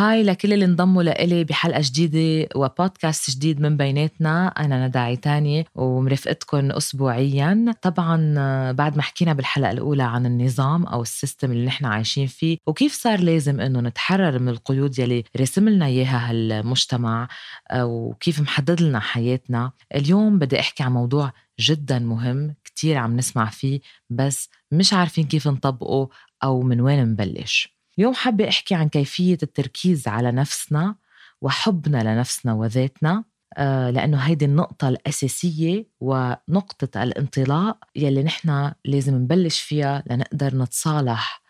هاي 0.00 0.22
لكل 0.22 0.52
اللي 0.52 0.64
انضموا 0.64 1.02
لإلي 1.02 1.44
بحلقة 1.44 1.80
جديدة 1.84 2.48
وبودكاست 2.54 3.30
جديد 3.30 3.60
من 3.60 3.76
بيناتنا. 3.76 4.46
أنا 4.46 4.86
ندى 4.86 4.98
عيتاني 4.98 5.66
ومرافقتكم 5.74 6.70
أسبوعيا. 6.72 7.74
طبعا 7.82 8.34
بعد 8.72 8.96
ما 8.96 9.02
حكينا 9.02 9.32
بالحلقة 9.32 9.70
الأولى 9.70 10.02
عن 10.02 10.26
النظام 10.26 10.86
أو 10.86 11.02
السيستم 11.02 11.52
اللي 11.52 11.66
نحن 11.66 11.84
عايشين 11.84 12.26
فيه 12.26 12.58
وكيف 12.66 12.92
صار 12.92 13.20
لازم 13.20 13.60
إنه 13.60 13.80
نتحرر 13.80 14.38
من 14.38 14.48
القيود 14.48 14.98
يلي 14.98 15.24
رسم 15.40 15.68
لنا 15.68 15.86
إياها 15.86 16.30
هالمجتمع 16.30 17.28
وكيف 17.74 18.40
محدد 18.40 18.82
لنا 18.82 19.00
حياتنا. 19.00 19.72
اليوم 19.94 20.38
بدي 20.38 20.60
أحكي 20.60 20.82
عن 20.82 20.92
موضوع 20.92 21.32
جدا 21.60 21.98
مهم 21.98 22.54
كتير 22.64 22.96
عم 22.96 23.16
نسمع 23.16 23.50
فيه 23.50 23.80
بس 24.10 24.48
مش 24.72 24.92
عارفين 24.92 25.24
كيف 25.24 25.48
نطبقه 25.48 26.08
أو 26.44 26.62
من 26.62 26.80
وين 26.80 27.04
نبلش. 27.04 27.79
اليوم 28.00 28.14
حابة 28.14 28.48
أحكي 28.48 28.74
عن 28.74 28.88
كيفية 28.88 29.38
التركيز 29.42 30.08
على 30.08 30.32
نفسنا 30.32 30.94
وحبنا 31.40 32.14
لنفسنا 32.14 32.52
وذاتنا 32.52 33.24
آه، 33.56 33.90
لأنه 33.90 34.16
هيدي 34.18 34.44
النقطة 34.44 34.88
الأساسية 34.88 35.86
ونقطة 36.00 37.02
الانطلاق 37.02 37.84
يلي 37.96 38.22
نحن 38.22 38.72
لازم 38.84 39.14
نبلش 39.14 39.60
فيها 39.60 40.02
لنقدر 40.10 40.56
نتصالح 40.56 41.42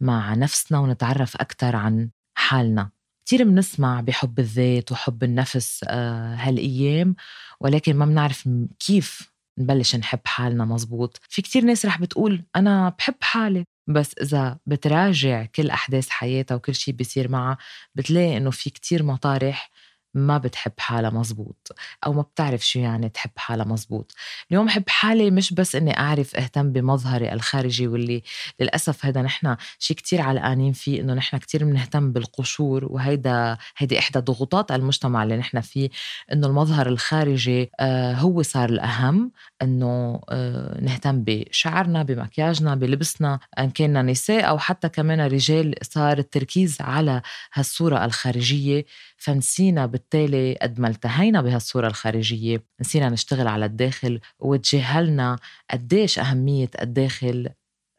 مع 0.00 0.34
نفسنا 0.34 0.78
ونتعرف 0.78 1.36
أكثر 1.36 1.76
عن 1.76 2.10
حالنا. 2.34 2.90
كتير 3.24 3.44
بنسمع 3.44 4.00
بحب 4.00 4.38
الذات 4.38 4.92
وحب 4.92 5.24
النفس 5.24 5.84
آه، 5.88 6.34
هالأيام 6.34 7.16
ولكن 7.60 7.96
ما 7.96 8.06
بنعرف 8.06 8.48
كيف 8.78 9.32
نبلش 9.58 9.96
نحب 9.96 10.20
حالنا 10.24 10.64
مزبوط. 10.64 11.20
في 11.28 11.42
كتير 11.42 11.64
ناس 11.64 11.86
رح 11.86 12.00
بتقول 12.00 12.44
أنا 12.56 12.88
بحب 12.98 13.14
حالي. 13.20 13.64
بس 13.88 14.14
إذا 14.22 14.58
بتراجع 14.66 15.44
كل 15.44 15.70
أحداث 15.70 16.08
حياتها 16.08 16.54
وكل 16.54 16.74
شيء 16.74 16.94
بيصير 16.94 17.28
معها 17.30 17.58
بتلاقي 17.94 18.36
إنه 18.36 18.50
في 18.50 18.70
كتير 18.70 19.02
مطارح 19.02 19.70
ما 20.14 20.38
بتحب 20.38 20.72
حالها 20.78 21.10
مزبوط 21.10 21.72
أو 22.06 22.12
ما 22.12 22.22
بتعرف 22.22 22.66
شو 22.66 22.78
يعني 22.78 23.08
تحب 23.08 23.30
حالها 23.36 23.66
مزبوط. 23.66 24.14
اليوم 24.50 24.68
حب 24.68 24.88
حالي 24.88 25.30
مش 25.30 25.54
بس 25.54 25.76
إني 25.76 25.98
أعرف 25.98 26.36
أهتم 26.36 26.72
بمظهري 26.72 27.32
الخارجي 27.32 27.88
واللي 27.88 28.22
للأسف 28.60 29.06
هذا 29.06 29.22
نحن 29.22 29.56
شيء 29.78 29.96
كتير 29.96 30.20
علقانين 30.20 30.72
فيه 30.72 31.00
إنه 31.00 31.14
نحن 31.14 31.36
كتير 31.36 31.64
بنهتم 31.64 32.12
بالقشور 32.12 32.84
وهيدا 32.84 33.56
هيدي 33.76 33.98
إحدى 33.98 34.18
ضغوطات 34.18 34.72
المجتمع 34.72 35.22
اللي 35.22 35.36
نحن 35.36 35.60
فيه 35.60 35.90
إنه 36.32 36.46
المظهر 36.46 36.86
الخارجي 36.88 37.70
آه 37.80 38.14
هو 38.14 38.42
صار 38.42 38.68
الأهم 38.68 39.32
إنه 39.62 40.20
آه 40.30 40.80
نهتم 40.80 41.24
بشعرنا 41.24 42.02
بمكياجنا 42.02 42.74
بلبسنا 42.74 43.38
إن 43.58 43.70
كنا 43.70 44.02
نساء 44.02 44.48
أو 44.48 44.58
حتى 44.58 44.88
كمان 44.88 45.20
رجال 45.20 45.74
صار 45.82 46.18
التركيز 46.18 46.80
على 46.80 47.22
هالصورة 47.54 48.04
الخارجية 48.04 48.84
فنسينا 49.16 49.86
بالتالي 50.12 50.54
قد 50.62 50.80
ما 50.80 50.88
التهينا 50.88 51.40
بهالصورة 51.42 51.86
الخارجية 51.86 52.64
نسينا 52.80 53.08
نشتغل 53.08 53.48
على 53.48 53.64
الداخل 53.64 54.20
وتجاهلنا 54.38 55.38
قديش 55.70 56.18
أهمية 56.18 56.70
الداخل 56.82 57.48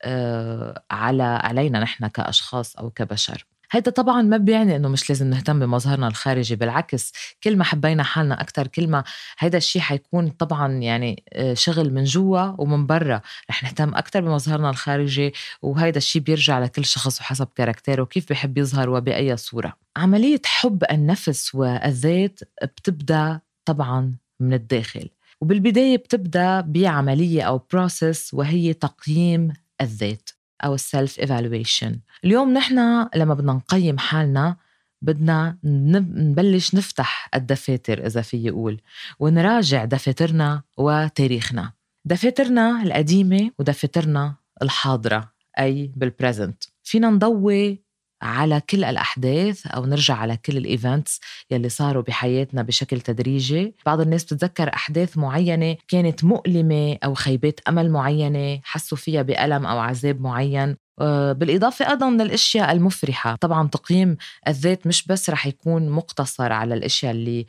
آه، 0.04 0.84
على 0.92 1.24
علينا 1.24 1.80
نحن 1.80 2.08
كأشخاص 2.08 2.76
أو 2.78 2.90
كبشر. 2.90 3.46
هيدا 3.72 3.92
طبعا 3.92 4.22
ما 4.22 4.38
بيعني 4.38 4.76
إنه 4.76 4.88
مش 4.90 5.10
لازم 5.10 5.28
نهتم 5.30 5.60
بمظهرنا 5.60 6.08
الخارجي 6.08 6.56
بالعكس 6.56 7.12
كل 7.44 7.58
ما 7.58 7.64
حبينا 7.64 8.04
حالنا 8.04 8.42
أكثر 8.42 8.68
كل 8.68 8.88
ما 8.88 9.04
هيدا 9.40 9.58
الشيء 9.58 9.82
حيكون 9.82 10.30
طبعا 10.30 10.74
يعني 10.74 11.24
آه، 11.34 11.54
شغل 11.54 11.94
من 11.94 12.04
جوا 12.04 12.62
ومن 12.62 12.86
برا. 12.86 13.22
رح 13.50 13.64
نهتم 13.64 13.96
أكثر 13.96 14.22
بمظهرنا 14.22 14.70
الخارجي 14.70 15.34
وهيدا 15.62 15.98
الشيء 15.98 16.22
بيرجع 16.22 16.60
لكل 16.60 16.86
شخص 16.86 17.22
وحسب 17.22 17.48
كاركتيره 17.56 18.02
وكيف 18.02 18.30
بحب 18.30 18.58
يظهر 18.58 18.90
وبأي 18.90 19.38
صورة. 19.38 19.74
عملية 19.98 20.42
حب 20.46 20.84
النفس 20.92 21.56
والذات 21.56 22.40
بتبدأ 22.64 23.40
طبعا 23.66 24.16
من 24.40 24.54
الداخل 24.54 25.10
وبالبداية 25.42 25.98
بتبدأ 25.98 26.62
بعملية 26.62 27.42
أو 27.44 27.62
بروسس 27.74 28.34
وهي 28.34 28.74
تقييم 28.74 29.54
الذات. 29.82 30.30
أو 30.66 30.74
ال 30.74 30.83
self 30.83 31.20
evaluation 31.20 32.00
اليوم 32.26 32.54
نحن 32.54 33.08
لما 33.16 33.34
بدنا 33.34 33.54
نقيم 33.54 33.98
حالنا 33.98 34.56
بدنا 35.02 35.58
نبلش 35.64 36.76
نفتح 36.76 37.30
الدفاتر 37.36 38.06
إذا 38.06 38.22
فيي 38.22 38.46
قول 38.46 38.82
ونراجع 39.20 39.86
دفاترنا 39.86 40.62
وتاريخنا. 40.78 41.72
دفاترنا 42.06 42.84
القديمة 42.84 43.52
ودفاترنا 43.60 44.36
الحاضرة 44.62 45.32
أي 45.60 45.92
بال 45.96 46.11
present 46.11 46.64
فينا 46.84 47.10
نضوي 47.10 47.84
على 48.22 48.62
كل 48.70 48.84
الأحداث 48.84 49.68
أو 49.68 49.86
نرجع 49.86 50.16
على 50.16 50.38
كل 50.38 50.58
ال 50.58 50.67
events 50.67 51.20
يلي 51.52 51.70
صاروا 51.70 52.04
بحياتنا 52.04 52.62
بشكل 52.62 53.02
تدريجي. 53.02 53.76
بعض 53.86 54.02
الناس 54.02 54.24
بتتذكر 54.24 54.74
أحداث 54.74 55.18
معينة 55.18 55.76
كانت 55.88 56.24
مؤلمة 56.24 56.98
أو 57.04 57.14
خيبات 57.14 57.60
أمل 57.68 57.92
معينة 57.92 58.60
حسوا 58.64 58.98
فيها 58.98 59.22
بألم 59.22 59.66
أو 59.66 59.80
عذاب 59.80 60.22
معين. 60.22 60.78
آه، 61.02 61.32
بالإضافة 61.32 61.90
أيضا 61.90 62.10
للأشياء 62.10 62.72
المفرحة. 62.72 63.36
طبعا 63.42 63.68
تقييم 63.68 64.18
الذات 64.48 64.88
مش 64.88 65.08
بس 65.08 65.30
رح 65.30 65.48
يكون 65.48 65.90
مقتصر 65.90 66.52
على 66.52 66.74
الأشياء 66.74 67.12
اللي 67.12 67.46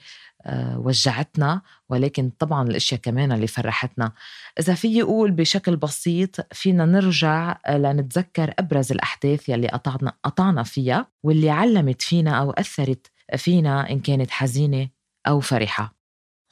وجعتنا 0.77 1.63
ولكن 1.89 2.31
طبعا 2.39 2.69
الأشياء 2.69 3.01
كمان 3.01 3.33
اللي 3.33 3.47
فرحتنا. 3.47 4.13
إذا 4.61 4.75
فيي 4.75 5.03
أقول 5.03 5.31
بشكل 5.31 5.77
بسيط 5.77 6.55
فينا 6.55 6.85
نرجع 6.85 7.59
لنتذكر 7.71 8.55
أبرز 8.59 8.93
الأحداث 8.93 9.49
يلي 9.49 9.69
قطعنا 9.69 10.13
قطعنا 10.25 10.63
فيها 10.63 11.07
واللي 11.23 11.51
علمت 11.51 12.03
فينا 12.03 12.31
أو 12.31 12.51
أثرت 12.51 13.07
فينا 13.37 13.91
إن 13.91 14.01
كانت 14.01 14.31
حزينة 14.31 14.89
أو 15.27 15.41
فرحة. 15.41 15.95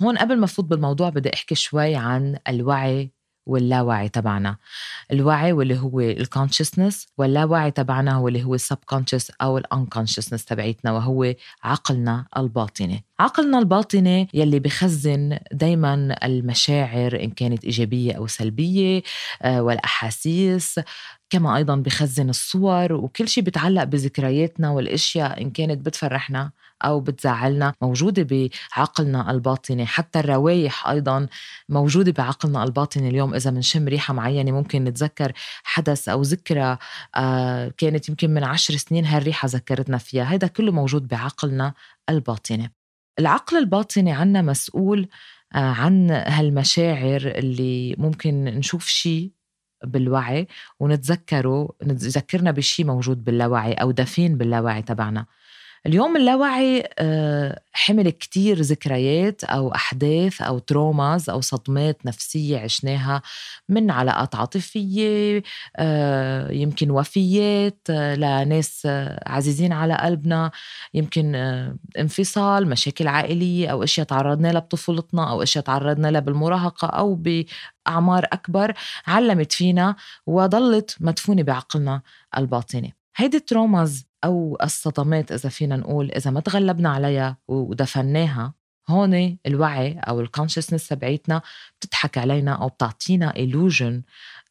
هون 0.02 0.18
قبل 0.18 0.40
ما 0.40 0.46
فوت 0.46 0.64
بالموضوع 0.64 1.08
بدي 1.08 1.34
أحكي 1.34 1.54
شوي 1.54 1.96
عن 1.96 2.38
الوعي 2.48 3.12
واللاوعي 3.48 4.08
تبعنا. 4.08 4.56
الوعي 5.12 5.52
واللي 5.52 5.78
هو 5.78 6.00
ال 6.00 6.08
consciousness 6.08 7.06
واللاوعي 7.18 7.70
تبعنا 7.70 8.12
هو 8.14 8.28
اللي 8.28 8.44
هو 8.44 8.54
ال 8.54 8.60
subconscious 8.60 9.30
أو 9.42 9.58
ال 9.58 9.64
unconsciousness 9.64 10.44
تبعيتنا 10.44 10.92
وهو 10.92 11.34
عقلنا 11.64 12.26
الباطني 12.36 13.04
عقلنا 13.20 13.58
الباطني 13.58 14.28
يلي 14.34 14.58
بخزن 14.58 15.38
دايما 15.52 16.16
المشاعر 16.24 17.20
إن 17.22 17.30
كانت 17.30 17.64
إيجابية 17.64 18.12
أو 18.12 18.26
سلبية 18.26 19.02
آه، 19.42 19.62
والأحاسيس. 19.62 20.80
كما 21.30 21.56
أيضا 21.56 21.76
بخزن 21.76 22.28
الصور 22.30 22.92
وكل 22.92 23.28
شيء 23.28 23.44
بيتعلق 23.44 23.84
بذكرياتنا 23.84 24.70
والأشياء 24.70 25.42
إن 25.42 25.50
كانت 25.50 25.86
بتفرحنا. 25.86 26.50
أو 26.84 27.00
بتزعلنا 27.00 27.74
موجودة 27.82 28.50
بعقلنا 28.76 29.30
الباطني. 29.30 29.86
حتى 29.86 30.20
الروايح 30.20 30.88
أيضا 30.88 31.26
موجودة 31.68 32.12
بعقلنا 32.12 32.64
الباطني 32.64 33.08
اليوم. 33.08 33.34
إذا 33.34 33.50
بنشم 33.50 33.88
ريحة 33.88 34.14
معينة 34.14 34.52
ممكن 34.52 34.84
نتذكر 34.84 35.32
حدث 35.62 36.08
أو 36.08 36.22
ذكرى 36.22 36.78
آه، 37.16 37.72
كانت 37.78 38.08
يمكن 38.08 38.30
من 38.30 38.44
عشر 38.44 38.76
سنين 38.76 39.04
هالريحة 39.04 39.48
ذكرتنا 39.48 39.98
فيها. 39.98 40.24
هذا 40.24 40.46
كله 40.46 40.72
موجود 40.72 41.08
بعقلنا 41.08 41.74
الباطني. 42.08 42.72
العقل 43.18 43.56
الباطني 43.56 44.12
عنا 44.12 44.42
مسؤول 44.42 45.08
آه، 45.54 45.58
عن 45.58 46.10
هالمشاعر 46.10 47.20
اللي 47.26 47.94
ممكن 47.98 48.44
نشوف 48.44 48.86
شيء 48.86 49.30
بالوعي 49.84 50.48
ونتذكره 50.80 51.68
نتذكرنا 51.82 52.50
بشيء 52.50 52.86
موجود 52.86 53.24
باللاوعي 53.24 53.72
أو 53.72 53.90
دفين 53.90 54.38
باللاوعي 54.38 54.82
تبعنا. 54.82 55.26
اليوم 55.86 56.16
اللاوعي 56.16 56.88
آه، 56.98 57.60
حمل 57.72 58.10
كتير 58.10 58.60
ذكريات 58.60 59.44
أو 59.44 59.74
أحداث 59.74 60.42
أو 60.42 60.58
تروماز 60.58 61.30
أو 61.30 61.40
صدمات 61.40 62.06
نفسية 62.06 62.58
عشناها 62.58 63.22
من 63.68 63.90
علاقات 63.90 64.34
عاطفية 64.34 65.42
آه، 65.76 66.52
يمكن 66.52 66.90
وفيات 66.90 67.78
آه، 67.90 68.14
لناس 68.14 68.88
عزيزين 69.26 69.72
على 69.72 69.94
قلبنا 69.94 70.50
يمكن 70.94 71.34
انفصال 71.98 72.68
مشاكل 72.68 73.08
عائلية 73.08 73.68
أو 73.68 73.84
أشياء 73.84 74.06
تعرضنا 74.06 74.48
لها 74.48 74.60
بطفولتنا 74.60 75.30
أو 75.30 75.42
أشياء 75.42 75.64
تعرضنا 75.64 76.08
لها 76.08 76.20
بالمراهقة 76.20 76.88
أو 76.88 77.14
بأعمار 77.14 78.26
أكبر 78.32 78.74
علمت 79.06 79.52
فينا 79.52 79.96
وضلت 80.26 80.96
مدفونة 81.00 81.42
بعقلنا 81.42 82.02
الباطني 82.36 82.94
هيدي 83.16 83.36
التروماز 83.36 84.07
أو 84.24 84.58
الصدمات 84.62 85.32
إذا 85.32 85.48
فينا 85.48 85.76
نقول 85.76 86.10
إذا 86.10 86.30
ما 86.30 86.40
تغلبنا 86.40 86.90
عليها 86.90 87.36
ودفناها 87.48 88.54
هون 88.88 89.38
الوعي 89.46 89.98
أو 89.98 90.20
ال 90.20 90.25
consciousness 90.25 90.88
تبعيتنا 90.88 91.42
بتضحك 91.80 92.18
علينا 92.18 92.52
أو 92.52 92.68
بتعطينا 92.68 93.32
illusion 93.32 94.02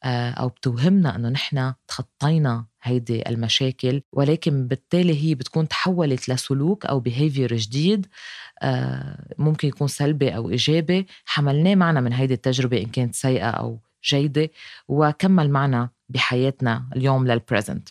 آه، 0.04 0.30
أو 0.30 0.48
بتوهمنا 0.48 1.16
إنه 1.16 1.28
نحن 1.28 1.74
تخطينا 1.88 2.64
هيدي 2.82 3.28
المشاكل. 3.28 4.02
ولكن 4.12 4.66
بالتالي 4.66 5.24
هي 5.24 5.34
بتكون 5.34 5.68
تحولت 5.68 6.28
لسلوك 6.28 6.86
أو 6.86 7.02
behavior 7.08 7.52
جديد 7.54 8.06
آه، 8.62 9.34
ممكن 9.38 9.68
يكون 9.68 9.88
سلبي 9.88 10.36
أو 10.36 10.50
إيجابي. 10.50 11.06
حملناه 11.24 11.74
معنا 11.74 12.00
من 12.00 12.12
هيدي 12.12 12.34
التجربة 12.34 12.78
إن 12.78 12.86
كانت 12.86 13.14
سيئة 13.14 13.50
أو 13.50 13.78
جيدة 14.04 14.50
وكمل 14.88 15.50
معنا 15.50 15.90
بحياتنا 16.08 16.88
اليوم 16.96 17.26
لل 17.26 17.40
present 17.40 17.88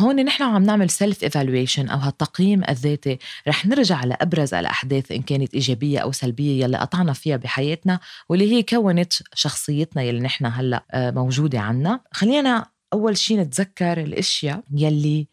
هون 0.00 0.24
نحن 0.24 0.42
عم 0.42 0.62
نعمل 0.62 0.90
self 0.90 1.22
evaluation 1.22 1.88
أو 1.88 1.98
هالتقييم 1.98 2.62
الذاتي. 2.68 3.18
رح 3.48 3.66
نرجع 3.66 4.04
لأبرز 4.04 4.54
الأحداث 4.54 5.12
إن 5.12 5.22
كانت 5.22 5.54
إيجابية 5.54 5.98
أو 5.98 6.12
سلبية 6.12 6.64
يلي 6.64 6.78
قطعنا 6.78 7.12
فيها 7.12 7.36
بحياتنا 7.36 8.00
واللي 8.28 8.52
هي 8.52 8.62
كونت 8.62 9.12
شخصيتنا 9.34 10.02
يلي 10.02 10.20
نحن 10.20 10.46
هلأ 10.46 10.84
آه، 10.90 11.10
موجودة 11.10 11.60
عنا. 11.60 12.00
خلينا 12.12 12.66
أول 12.92 13.16
شيء 13.16 13.38
نتذكر 13.40 14.00
الأشياء 14.00 14.62
يلي 14.70 15.28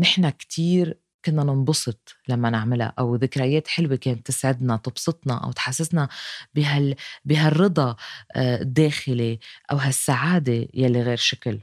نحن 0.00 0.28
كتير 0.30 0.98
كنا 1.24 1.44
ننبسط 1.44 2.16
لما 2.28 2.50
نعملها 2.50 2.92
أو 2.98 3.14
ذكريات 3.14 3.68
حلوة 3.68 3.96
كانت 3.96 4.26
تسعدنا 4.26 4.76
تبسطنا 4.76 5.44
أو 5.44 5.52
تحسسنا 5.52 6.08
بهال 6.54 6.94
بهالرضا 7.24 7.96
آه، 8.36 8.60
الداخلي 8.60 9.38
أو 9.72 9.76
هالسعادة 9.76 10.68
يلي 10.74 11.02
غير 11.02 11.16
شكل. 11.16 11.60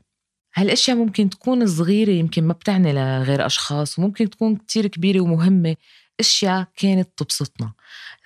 هالأشياء 0.55 0.97
ممكن 0.97 1.29
تكون 1.29 1.67
صغيرة 1.67 2.11
يمكن 2.11 2.43
ما 2.43 2.53
بتعني 2.53 2.93
لغير 2.93 3.45
أشخاص 3.45 3.99
وممكن 3.99 4.29
تكون 4.29 4.55
كتير 4.55 4.87
كبيرة 4.87 5.21
ومهمة 5.21 5.75
أشياء 6.19 6.67
كانت 6.75 7.09
تبسطنا. 7.17 7.71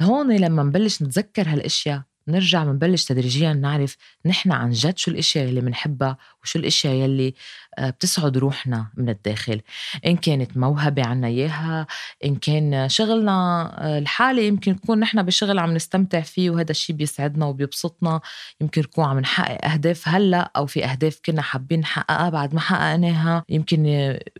هون 0.01 0.35
لما 0.35 0.63
نبلش 0.63 1.01
نتذكر 1.03 1.47
هالأشياء 1.47 2.03
نرجع 2.29 2.63
بنبلش 2.63 3.05
تدريجيا 3.05 3.53
نعرف 3.53 3.95
نحن 4.25 4.51
عن 4.51 4.71
جد 4.71 4.97
شو 4.97 5.11
الأشياء 5.11 5.49
اللي 5.49 5.61
بنحبها 5.61 6.17
وشو 6.43 6.59
الأشياء 6.59 6.93
يلي 6.93 7.33
آه، 7.79 7.89
بتسعد 7.89 8.37
روحنا 8.37 8.87
من 8.97 9.09
الداخل. 9.09 9.61
إن 10.05 10.17
كانت 10.17 10.57
موهبة 10.57 11.05
عنا 11.05 11.27
إياها 11.27 11.87
إن 12.25 12.35
كان 12.35 12.89
شغلنا 12.89 13.31
آه، 13.77 13.99
الحالي 13.99 14.47
يمكن 14.47 14.71
نكون 14.71 14.99
نحن 14.99 15.23
بشغل 15.23 15.59
عم 15.59 15.73
نستمتع 15.73 16.21
فيه 16.21 16.49
وهذا 16.49 16.71
الشيء 16.71 16.95
بيسعدنا 16.95 17.45
وبيبسطنا 17.45 18.21
يمكن 18.61 18.81
نكون 18.81 19.05
عم 19.05 19.19
نحقق 19.19 19.65
أهداف 19.65 20.07
هلأ 20.07 20.51
أو 20.55 20.65
في 20.65 20.85
أهداف 20.85 21.19
كنا 21.25 21.41
حابين 21.41 21.79
نحققها 21.79 22.29
بعد 22.29 22.53
ما 22.53 22.59
حققناها. 22.59 23.43
يمكن 23.49 23.85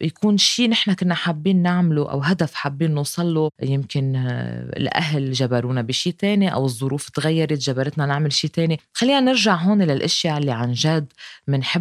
يكون 0.01 0.37
شيء 0.37 0.69
نحن 0.69 0.93
كنا 0.93 1.15
حابين 1.15 1.61
نعمله 1.61 2.11
أو 2.11 2.19
هدف 2.21 2.53
حابين 2.53 2.91
نوصل 2.91 3.33
له 3.33 3.49
يمكن 3.61 4.15
آه، 4.15 4.77
الأهل 4.77 5.31
جبرونا 5.31 5.81
بشيء 5.81 6.13
تاني 6.13 6.53
أو 6.53 6.65
الظروف 6.65 7.09
تغيرت 7.09 7.59
جبرتنا 7.59 8.05
نعمل 8.05 8.33
شيء 8.33 8.49
تاني. 8.49 8.79
خلينا 8.93 9.19
نرجع 9.19 9.55
هون 9.55 9.81
للأشياء 9.81 10.37
اللي 10.37 10.51
عن 10.51 10.71
جد 10.73 11.13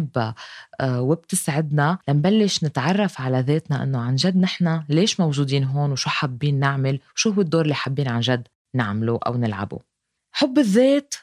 بنحبها 0.09 0.35
آه، 0.81 1.01
وبتسعدنا 1.01 1.97
لنبلش 2.07 2.63
نتعرف 2.63 3.21
على 3.21 3.39
ذاتنا 3.39 3.83
إنه 3.83 3.99
عن 3.99 4.15
جد 4.15 4.37
نحن 4.37 4.83
ليش 4.89 5.19
موجودين 5.19 5.63
هون 5.63 5.91
وشو 5.91 6.09
حابين 6.09 6.59
نعمل 6.59 6.99
وشو 7.15 7.29
هو 7.29 7.41
الدور 7.41 7.61
اللي 7.61 7.75
حابين 7.75 8.07
عن 8.07 8.19
جد 8.19 8.47
نعمله 8.75 9.19
أو 9.27 9.37
نلعبه. 9.37 9.79
حب 10.31 10.59
الذات 10.59 11.15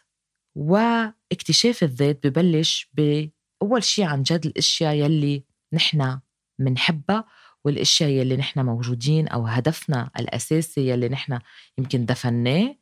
واكتشاف 0.56 1.82
الذات 1.82 2.26
ببلش 2.26 2.90
بأول 2.94 3.82
شيء 3.82 4.04
عن 4.04 4.22
جد 4.22 4.46
الأشياء 4.46 4.94
يلي 4.94 5.44
نحن 5.72 6.18
منحبها 6.58 7.24
والأشياء 7.64 8.10
يلي 8.10 8.36
نحن 8.36 8.60
موجودين 8.60 9.28
أو 9.28 9.46
هدفنا 9.46 10.10
الأساسي 10.18 10.88
يلي 10.88 11.08
نحن 11.08 11.38
يمكن 11.78 12.06
دفناه 12.06 12.76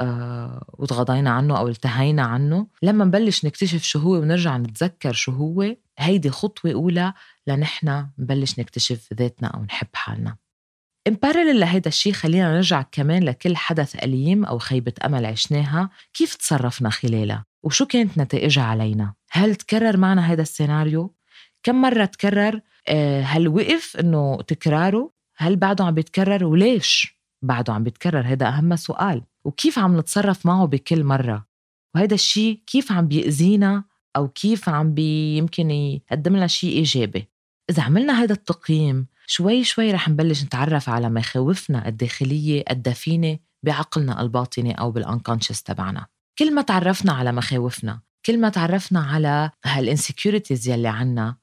آه، 0.00 0.64
وتغاضينا 0.78 1.30
عنه 1.30 1.58
أو 1.58 1.68
التهينا 1.68 2.22
عنه. 2.22 2.66
لما 2.82 3.04
نبلش 3.04 3.44
نكتشف 3.44 3.82
شو 3.82 3.98
هو 3.98 4.12
ونرجع 4.12 4.56
نتذكر 4.56 5.12
شو 5.12 5.32
هو 5.32 5.76
هيدي 5.98 6.30
خطوة 6.30 6.72
أولى 6.72 7.12
لنحن 7.46 8.06
نبلش 8.18 8.58
نكتشف 8.58 9.08
ذاتنا 9.14 9.48
أو 9.48 9.64
نحب 9.64 9.88
حالنا. 9.92 10.36
امبارل 11.08 11.60
لهيدا 11.60 11.88
الشيء 11.88 12.12
خلينا 12.12 12.54
نرجع 12.54 12.82
كمان 12.82 13.22
لكل 13.22 13.56
حدث 13.56 14.04
أليم 14.04 14.44
أو 14.44 14.58
خيبة 14.58 14.92
أمل 15.04 15.26
عشناها. 15.26 15.90
كيف 16.14 16.34
تصرفنا 16.34 16.90
خلالها؟ 16.90 17.44
وشو 17.62 17.86
كانت 17.86 18.18
نتائجها 18.18 18.64
علينا؟ 18.64 19.14
هل 19.30 19.54
تكرر 19.54 19.96
معنا 19.96 20.32
هذا 20.32 20.42
السيناريو؟ 20.42 21.14
كم 21.62 21.80
مرة 21.80 22.04
تكرر؟ 22.04 22.60
آه، 22.88 23.22
هل 23.22 23.48
وقف 23.48 23.96
إنه 24.00 24.42
تكراره؟ 24.42 25.10
هل 25.36 25.56
بعده 25.56 25.84
عم 25.84 25.94
بيتكرر؟ 25.94 26.44
وليش 26.44 27.16
بعده 27.42 27.72
عم 27.72 27.84
بيتكرر؟ 27.84 28.20
هذا 28.26 28.48
أهم 28.48 28.76
سؤال. 28.76 29.22
وكيف 29.46 29.78
عم 29.78 29.98
نتصرف 29.98 30.46
معه 30.46 30.66
بكل 30.66 31.04
مرة. 31.04 31.46
وهذا 31.94 32.14
الشيء 32.14 32.62
كيف 32.66 32.92
عم 32.92 33.08
بيأذينا 33.08 33.84
أو 34.16 34.28
كيف 34.28 34.68
عم 34.68 34.94
بي 34.94 35.36
يمكن 35.36 35.70
يقدم 35.70 36.36
لنا 36.36 36.46
شيء 36.46 36.76
إيجابي. 36.76 37.28
إذا 37.70 37.82
عملنا 37.82 38.22
هذا 38.22 38.32
التقييم 38.32 39.06
شوي 39.26 39.64
شوي 39.64 39.92
رح 39.92 40.08
نبلش 40.08 40.44
نتعرف 40.44 40.88
على 40.88 41.10
مخاوفنا 41.10 41.88
الداخلية 41.88 42.64
الدفينة 42.70 43.38
بعقلنا 43.62 44.22
الباطني 44.22 44.72
أو 44.72 44.90
بالأنكونشس 44.90 45.62
تبعنا. 45.62 46.06
كل 46.38 46.54
ما 46.54 46.62
تعرفنا 46.62 47.12
على 47.12 47.32
مخاوفنا 47.32 48.00
كل 48.26 48.40
ما 48.40 48.48
تعرفنا 48.48 49.00
على 49.00 49.50
هال 49.64 49.79
insecurities 49.79 50.68
يلي 50.68 50.88
عنا 50.88 51.36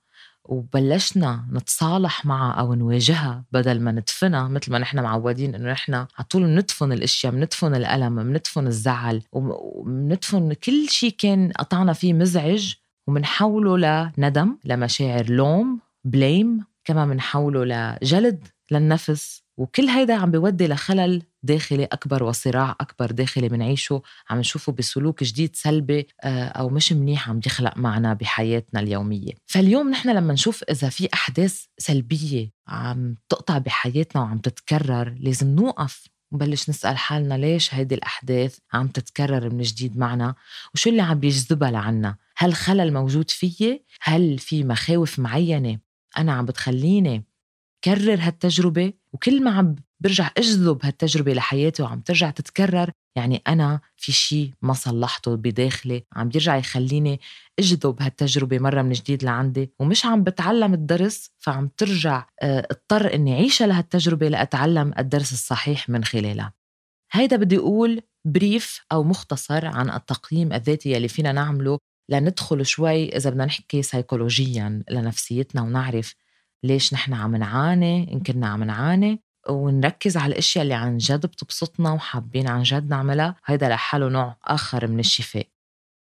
وبلشنا 0.45 1.45
نتصالح 1.51 2.25
معها 2.25 2.53
أو 2.53 2.73
نواجهها 2.73 3.43
بدل 3.51 3.79
ما 3.79 3.91
ندفنها 3.91 4.47
مثل 4.47 4.71
ما 4.71 4.79
نحن 4.79 4.99
معودين 4.99 5.55
إنه 5.55 5.71
نحن 5.71 5.93
على 5.93 6.07
طول 6.29 6.43
بندفن 6.43 6.91
الأشياء 6.91 7.33
بندفن 7.33 7.75
الألم 7.75 8.15
بندفن 8.23 8.67
الزعل 8.67 9.21
وبندفن 9.31 10.53
كل 10.53 10.89
شيء 10.89 11.15
كان 11.17 11.51
قطعنا 11.51 11.93
فيه 11.93 12.13
مزعج 12.13 12.73
وبنحوله 13.07 14.11
لندم 14.17 14.57
لمشاعر 14.65 15.29
لوم 15.29 15.79
بليم 16.03 16.65
كمان 16.85 17.09
بنحوله 17.09 17.97
لجلد 18.01 18.47
للنفس. 18.71 19.42
وكل 19.57 19.87
هيدا 19.89 20.13
عم 20.13 20.31
بيودي 20.31 20.67
لخلل 20.67 21.23
داخلي 21.43 21.85
أكبر 21.85 22.23
وصراع 22.23 22.75
أكبر 22.81 23.11
داخلي 23.11 23.49
بنعيشه 23.49 24.01
عم 24.29 24.39
نشوفه 24.39 24.71
بسلوك 24.71 25.23
جديد 25.23 25.55
سلبي 25.55 26.07
آه، 26.23 26.45
أو 26.45 26.69
مش 26.69 26.93
منيح 26.93 27.29
عم 27.29 27.39
يخلق 27.45 27.77
معنا 27.77 28.13
بحياتنا 28.13 28.79
اليومية. 28.79 29.31
فاليوم 29.45 29.89
نحن 29.89 30.09
لما 30.09 30.33
نشوف 30.33 30.63
إذا 30.63 30.89
في 30.89 31.09
أحداث 31.13 31.65
سلبية 31.77 32.51
عم 32.67 33.15
تقطع 33.29 33.57
بحياتنا 33.57 34.21
وعم 34.21 34.37
تتكرر 34.37 35.15
لازم 35.19 35.47
نوقف 35.47 36.07
نبلش 36.33 36.69
نسأل 36.69 36.97
حالنا 36.97 37.33
ليش 37.33 37.73
هيدي 37.73 37.95
الأحداث 37.95 38.57
عم 38.73 38.87
تتكرر 38.87 39.49
من 39.49 39.61
جديد 39.61 39.97
معنا؟ 39.97 40.35
وشو 40.73 40.89
اللي 40.89 41.01
عم 41.01 41.19
بيجذبها 41.19 41.71
لعنا؟ 41.71 42.15
هل 42.37 42.53
خلل 42.53 42.93
موجود 42.93 43.31
فيي؟ 43.31 43.83
هل 44.01 44.39
في 44.39 44.63
مخاوف 44.63 45.19
معينة؟ 45.19 45.79
أنا 46.17 46.33
عم 46.33 46.45
بتخليني 46.45 47.23
كرر 47.83 48.17
هالتجربة 48.21 48.93
وكل 49.13 49.43
ما 49.43 49.51
عم 49.51 49.75
برجع 49.99 50.31
أجذب 50.37 50.85
هالتجربة 50.85 51.33
لحياتي 51.33 51.83
وعم 51.83 51.99
ترجع 51.99 52.29
تتكرر 52.29 52.91
يعني 53.15 53.41
أنا 53.47 53.79
في 53.97 54.11
شيء 54.11 54.53
ما 54.61 54.73
صلحته 54.73 55.35
بداخلي 55.35 56.03
عم 56.13 56.29
بيرجع 56.29 56.55
يخليني 56.55 57.19
أجذب 57.59 58.01
هالتجربة 58.01 58.59
مرة 58.59 58.81
من 58.81 58.91
جديد 58.91 59.23
لعندي 59.23 59.71
ومش 59.79 60.05
عم 60.05 60.23
بتعلم 60.23 60.73
الدرس 60.73 61.29
فعم 61.39 61.69
ترجع 61.77 62.25
آه، 62.41 62.67
اضطر 62.71 63.13
إني 63.13 63.33
عيشها 63.35 63.67
لهالتجربة 63.67 64.27
لأتعلم 64.27 64.93
الدرس 64.99 65.33
الصحيح 65.33 65.89
من 65.89 66.03
خلالها. 66.03 66.53
هيدا 67.11 67.35
بدي 67.35 67.57
أقول 67.57 68.01
بريف 68.25 68.85
أو 68.91 69.03
مختصر 69.03 69.65
عن 69.65 69.89
التقييم 69.89 70.53
الذاتي 70.53 70.91
يلي 70.91 71.07
فينا 71.07 71.31
نعمله 71.31 71.77
لندخل 72.09 72.65
شوي 72.65 73.17
إذا 73.17 73.29
بدنا 73.29 73.45
نحكي 73.45 73.81
سيكولوجيا 73.81 74.83
لنفسيتنا 74.89 75.61
ونعرف 75.61 76.15
ليش 76.63 76.93
نحن 76.93 77.13
عم 77.13 77.35
نعاني؟ 77.35 78.13
إن 78.13 78.19
كنا 78.19 78.47
عم 78.47 78.63
نعاني. 78.63 79.21
ونركز 79.49 80.17
على 80.17 80.31
الأشياء 80.31 80.63
اللي 80.63 80.73
عن 80.73 80.97
جد 80.97 81.25
بتبسطنا 81.25 81.91
وحابين 81.91 82.47
عن 82.47 82.63
جد 82.63 82.89
نعملها. 82.89 83.35
هيدا 83.45 83.69
لحاله 83.69 84.09
نوع 84.09 84.35
آخر 84.45 84.87
من 84.87 84.99
الشفاء. 84.99 85.47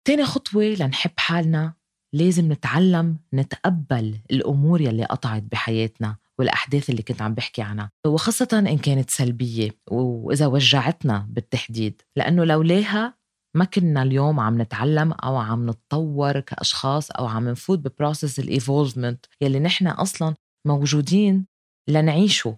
تاني 0.07 0.25
خطوة 0.25 0.65
لنحب 0.65 1.11
حالنا. 1.17 1.73
لازم 2.13 2.53
نتعلم 2.53 3.19
نتقبل 3.35 4.19
الأمور 4.31 4.81
يلي 4.81 5.05
قطعت 5.05 5.43
بحياتنا 5.43 6.17
والأحداث 6.39 6.91
اللي 6.91 7.03
كنت 7.03 7.23
عم 7.23 7.35
بحكي 7.35 7.63
عنها. 7.63 7.91
وخاصة 8.07 8.49
إن 8.53 8.79
كانت 8.79 9.11
سلبية 9.11 9.71
وإذا 9.91 10.47
وجعتنا 10.47 11.27
بالتحديد. 11.31 12.03
لأنه 12.17 12.45
لولاها 12.45 13.15
ما 13.57 13.65
كنا 13.65 14.03
اليوم 14.03 14.41
عم 14.41 14.63
نتعلم 14.63 15.13
أو 15.13 15.37
عم 15.37 15.71
نتطور 15.71 16.41
كأشخاص 16.41 17.11
أو 17.11 17.27
عم 17.27 17.49
نفوت 17.49 17.79
ب 17.79 17.86
process 17.86 18.39
ال 18.39 18.47
evolvement 18.47 19.27
يلي 19.41 19.59
نحن 19.59 19.87
أصلا 19.87 20.35
موجودين 20.65 21.47
لنعيشه. 21.89 22.57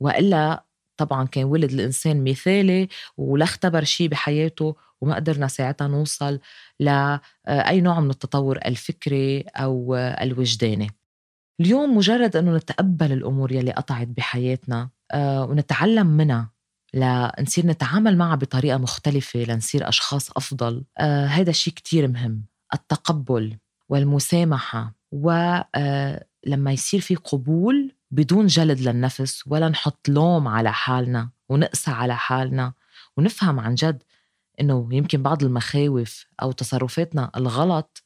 وإلا 0.00 0.64
طبعا 0.96 1.26
كان 1.26 1.44
ولد 1.44 1.72
الإنسان 1.72 2.24
مثالي 2.24 2.88
ولا 3.16 3.44
اختبر 3.44 3.84
شيء 3.84 4.08
بحياته 4.08 4.76
وما 5.00 5.14
قدرنا 5.14 5.48
ساعتها 5.48 5.88
نوصل 5.88 6.40
لاي 6.80 7.20
آه، 7.46 7.80
نوع 7.80 8.00
من 8.00 8.10
التطور 8.10 8.58
الفكري 8.66 9.40
أو 9.40 9.94
الوجداني. 9.96 10.90
اليوم 11.60 11.96
مجرد 11.96 12.36
إنه 12.36 12.56
نتقبل 12.56 13.12
الأمور 13.12 13.52
يلي 13.52 13.72
قطعت 13.72 14.08
بحياتنا 14.08 14.88
آه، 15.12 15.44
ونتعلم 15.44 16.06
منها. 16.06 16.53
لنصير 16.94 17.66
نتعامل 17.66 18.16
معها 18.16 18.34
بطريقة 18.36 18.78
مختلفة 18.78 19.40
لنصير 19.40 19.88
أشخاص 19.88 20.30
أفضل. 20.30 20.84
آه 20.98 21.26
هذا 21.26 21.50
الشيء 21.50 21.74
كتير 21.74 22.08
مهم 22.08 22.44
التقبل 22.74 23.56
والمسامحة. 23.88 24.94
ولما 25.12 26.72
يصير 26.72 27.00
في 27.00 27.14
قبول 27.14 27.92
بدون 28.10 28.46
جلد 28.46 28.80
للنفس 28.80 29.44
ولا 29.46 29.68
نحط 29.68 30.08
لوم 30.08 30.48
على 30.48 30.72
حالنا 30.72 31.30
ونقسى 31.48 31.90
على 31.90 32.16
حالنا 32.16 32.72
ونفهم 33.16 33.60
عن 33.60 33.74
جد 33.74 34.02
إنه 34.60 34.88
يمكن 34.92 35.22
بعض 35.22 35.42
المخاوف 35.42 36.26
أو 36.42 36.52
تصرفاتنا 36.52 37.30
الغلط 37.36 38.02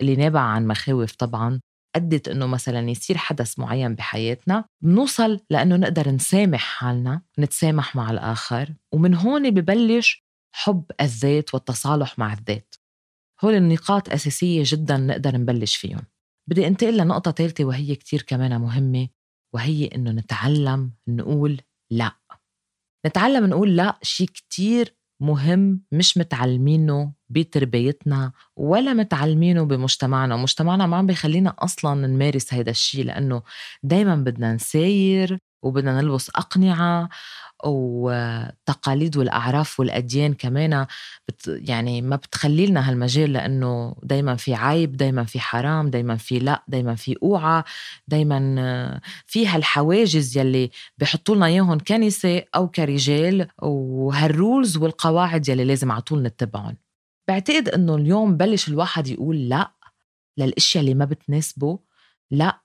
اللي 0.00 0.16
نابعة 0.16 0.42
عن 0.42 0.66
مخاوف 0.66 1.14
طبعا 1.14 1.60
أدت 1.96 2.28
إنه 2.28 2.46
مثلا 2.46 2.90
يصير 2.90 3.16
حدث 3.16 3.58
معين 3.58 3.94
بحياتنا 3.94 4.64
بنوصل 4.80 5.40
لأنه 5.50 5.76
نقدر 5.76 6.10
نسامح 6.10 6.60
حالنا 6.60 7.22
نتسامح 7.38 7.96
مع 7.96 8.10
الآخر 8.10 8.74
ومن 8.92 9.14
هون 9.14 9.50
ببلش 9.50 10.24
حب 10.54 10.84
الذات 11.00 11.54
والتصالح 11.54 12.18
مع 12.18 12.32
الذات. 12.32 12.74
هول 13.44 13.54
النقاط 13.54 14.08
أساسية 14.08 14.62
جدا 14.66 14.96
نقدر 14.96 15.36
نبلش 15.36 15.76
فيهم. 15.76 16.02
بدي 16.50 16.66
أنتقل 16.66 16.96
لنقطة 16.96 17.30
ثالثة 17.30 17.64
وهي 17.64 17.94
كتير 17.94 18.22
كمان 18.22 18.60
مهمة 18.60 19.08
وهي 19.54 19.86
إنه 19.86 20.10
نتعلم 20.10 20.92
نقول 21.08 21.60
لا. 21.90 22.12
نتعلم 23.06 23.46
نقول 23.46 23.76
لا 23.76 23.98
شيء 24.02 24.26
كتير 24.26 24.96
مهم 25.22 25.84
مش 25.92 26.18
متعلمينه 26.18 27.12
بتربيتنا 27.30 28.32
ولا 28.56 28.92
متعلمينه 28.94 29.62
بمجتمعنا. 29.64 30.36
مجتمعنا 30.36 30.86
ما 30.86 30.96
عم 30.96 31.06
بيخلينا 31.06 31.54
أصلا 31.58 32.06
نمارس 32.06 32.54
هيدا 32.54 32.70
الشيء 32.70 33.04
لأنه 33.04 33.42
دايما 33.82 34.16
بدنا 34.16 34.54
نساير 34.54 35.38
وبدنا 35.62 36.00
نلبس 36.00 36.30
أقنعة 36.30 37.08
والتقاليد 37.64 39.16
والأعراف 39.16 39.80
والأديان 39.80 40.34
كمان 40.34 40.86
بت 41.28 41.60
يعني 41.68 42.02
ما 42.02 42.16
بتخلي 42.16 42.66
لنا 42.66 42.90
هالمجال 42.90 43.32
لأنه 43.32 43.96
دايما 44.02 44.36
في 44.36 44.54
عيب 44.54 44.96
دايما 44.96 45.24
في 45.24 45.40
حرام 45.40 45.90
دايما 45.90 46.16
في 46.16 46.38
لا 46.38 46.64
دايما 46.68 46.94
في 46.94 47.16
أوعى 47.22 47.62
دايما 48.08 49.00
في 49.26 49.46
هالحواجز 49.46 50.38
يلي 50.38 50.70
بحطوا 50.98 51.36
لنا 51.36 51.46
إياهم 51.46 51.78
كنساء 51.78 52.48
أو 52.54 52.68
كرجال 52.68 53.48
وهالرولز 53.62 54.76
والقواعد 54.76 55.48
يلي 55.48 55.64
لازم 55.64 55.92
على 55.92 56.02
طول 56.02 56.22
نتبعهم. 56.22 56.89
بعتقد 57.30 57.68
إنه 57.68 57.94
اليوم 57.94 58.36
بلش 58.36 58.68
الواحد 58.68 59.08
يقول 59.08 59.48
لا 59.48 59.72
للأشياء 60.38 60.84
اللي 60.84 60.94
ما 60.94 61.04
بتناسبه 61.04 61.78
لا 62.30 62.60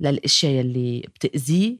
للأشياء 0.00 0.52
يلي 0.52 1.00
بتأذيه 1.00 1.78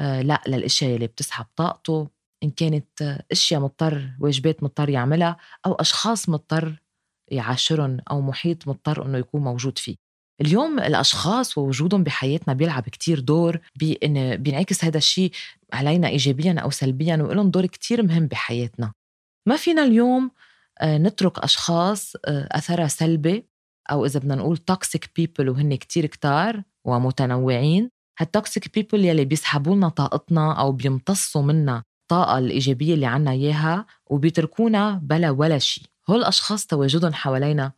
آه، 0.00 0.22
لا 0.22 0.42
للأشياء 0.46 0.94
اللي 0.94 1.06
بتسحب 1.06 1.46
طاقته 1.56 2.08
إن 2.42 2.50
كانت 2.50 3.20
أشياء 3.32 3.60
مضطر 3.60 4.10
واجبات 4.20 4.62
مضطر 4.62 4.88
يعملها 4.88 5.36
أو 5.66 5.72
أشخاص 5.72 6.28
مضطر 6.28 6.82
يعاشرهم 7.28 7.98
أو 8.10 8.20
محيط 8.20 8.68
مضطر 8.68 9.06
إنه 9.06 9.18
يكون 9.18 9.44
موجود 9.44 9.78
فيه. 9.78 9.96
اليوم 10.40 10.78
الأشخاص 10.78 11.58
ووجودهم 11.58 12.04
بحياتنا 12.04 12.54
بيلعب 12.54 12.82
كتير 12.82 13.20
دور 13.20 13.58
بإن 13.76 14.36
بينعكس 14.36 14.84
هذا 14.84 14.98
الشيء 14.98 15.30
علينا 15.72 16.08
ايجابيا 16.08 16.60
أو 16.60 16.70
سلبيا 16.70 17.16
ولهم 17.16 17.50
دور 17.50 17.66
كتير 17.66 18.02
مهم 18.02 18.26
بحياتنا. 18.26 18.92
ما 19.46 19.56
فينا 19.56 19.82
اليوم 19.84 20.30
نترك 20.82 21.38
أشخاص 21.38 22.16
آه، 22.24 22.48
أثرها 22.52 22.88
سلبي 22.88 23.48
أو 23.90 24.06
إذا 24.06 24.20
بدنا 24.20 24.34
نقول 24.34 24.56
toxic 24.56 25.10
people 25.16 25.48
وهن 25.48 25.74
كتير 25.74 26.06
كتار 26.06 26.62
ومتنوعين 26.84 27.90
هال 28.18 28.34
toxic 28.34 28.74
people 28.74 29.04
يلي 29.04 29.24
بيسحبوا 29.24 29.74
لنا 29.74 29.88
طاقتنا 29.88 30.52
أو 30.52 30.72
بيمتصوا 30.72 31.42
منا 31.42 31.82
الطاقة 32.02 32.38
الإيجابية 32.38 32.94
اللي 32.94 33.06
عنا 33.06 33.30
إياها 33.30 33.86
وبيتركونا 34.06 35.00
بلا 35.02 35.30
ولا 35.30 35.58
شيء 35.58 35.84
هول 36.10 36.18
الأشخاص 36.18 36.66
تواجدهم 36.66 37.12
حوالينا 37.12 37.72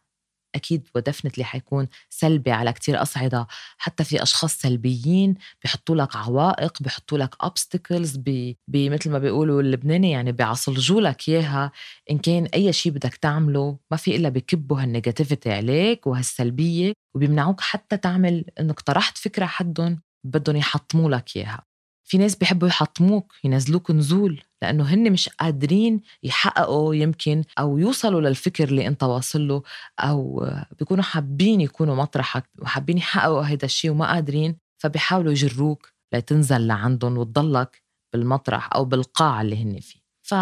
أكيد 0.55 0.89
و 0.95 0.99
definitely 0.99 1.45
حيكون 1.45 1.89
سلبي 2.11 2.51
على 2.51 2.73
كتير 2.73 3.03
أصعدة 3.03 3.47
حتى 3.79 4.05
في 4.05 4.23
أشخاص 4.23 4.55
سلبيين 4.59 5.35
بيحطوا 5.63 5.97
لك 5.97 6.17
عوائق 6.17 6.83
بيحطوا 6.83 7.19
لك 7.19 7.35
obstacles 7.45 8.19
بي, 8.19 8.59
بي 8.69 8.91
مثل 8.91 9.11
ما 9.11 9.19
بيقولوا 9.19 9.61
اللبناني 9.63 10.11
يعني 10.11 10.33
بيعصلجوا 10.33 11.01
لك 11.01 11.29
إياها. 11.29 11.73
إن 12.11 12.19
كان 12.19 12.45
أي 12.47 12.73
شيء 12.73 12.93
بدك 12.93 13.15
تعمله 13.15 13.79
ما 13.91 13.97
في 13.97 14.17
إلا 14.17 14.29
بكبوا 14.29 14.83
هال 14.83 14.95
negativity 14.95 15.53
عليك 15.53 16.07
وهالسلبية 16.07 16.93
وبيمنعوك 17.15 17.61
حتى 17.61 17.97
تعمل 17.97 18.45
إنك 18.61 18.81
طرحت 18.81 19.19
فكرة 19.19 19.47
حدهم 19.47 20.03
بدهم 20.25 20.57
يحطموا 20.57 21.11
لك 21.11 21.37
إياها. 21.37 21.63
في 22.05 22.19
ناس 22.19 22.37
بيحبوا 22.37 22.69
يحطموك 22.69 23.33
ينزلوك 23.45 23.91
نزول. 23.91 24.43
لأنه 24.63 24.85
هن 24.85 25.13
مش 25.13 25.29
قادرين 25.29 26.01
يحققوا 26.23 26.95
يمكن 26.95 27.45
أو 27.59 27.79
يوصلوا 27.79 28.21
للفكر 28.21 28.65
اللي 28.69 28.87
أنت 28.87 29.03
واصل 29.03 29.49
له 29.49 29.63
أو 30.01 30.51
بيكونوا 30.79 31.05
حابين 31.05 31.61
يكونوا 31.61 31.95
مطرحك 31.97 32.45
وحابين 32.63 32.99
يحققوا 32.99 33.43
هذا 33.43 33.65
الشيء 33.65 33.91
وما 33.91 34.13
قادرين 34.13 34.57
فبيحاولوا 34.79 35.33
يجروك 35.33 35.93
لتنزل 36.15 36.67
لعندهم 36.67 37.19
وتضلك 37.19 37.83
بالمطرح 38.13 38.75
أو 38.75 38.85
بالقاع 38.85 39.43
اللي 39.43 39.63
هن 39.63 39.81
فيه. 39.81 40.01
ف 40.23 40.35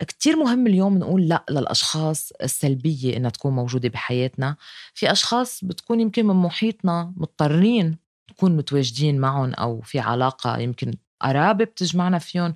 كتير 0.00 0.36
مهم 0.36 0.66
اليوم 0.66 0.98
نقول 0.98 1.28
لأ 1.28 1.44
للأشخاص 1.50 2.32
السلبية 2.42 3.16
إنها 3.16 3.30
تكون 3.30 3.52
موجودة 3.52 3.88
بحياتنا. 3.88 4.56
في 4.94 5.12
أشخاص 5.12 5.64
بتكون 5.64 6.00
يمكن 6.00 6.26
من 6.26 6.34
محيطنا 6.34 7.12
مضطرين 7.16 7.96
نكون 8.30 8.56
متواجدين 8.56 9.20
معهم 9.20 9.54
أو 9.54 9.80
في 9.80 9.98
علاقة 9.98 10.58
يمكن 10.58 10.94
قرابة 11.22 11.64
بتجمعنا 11.64 12.18
فيهم 12.18 12.54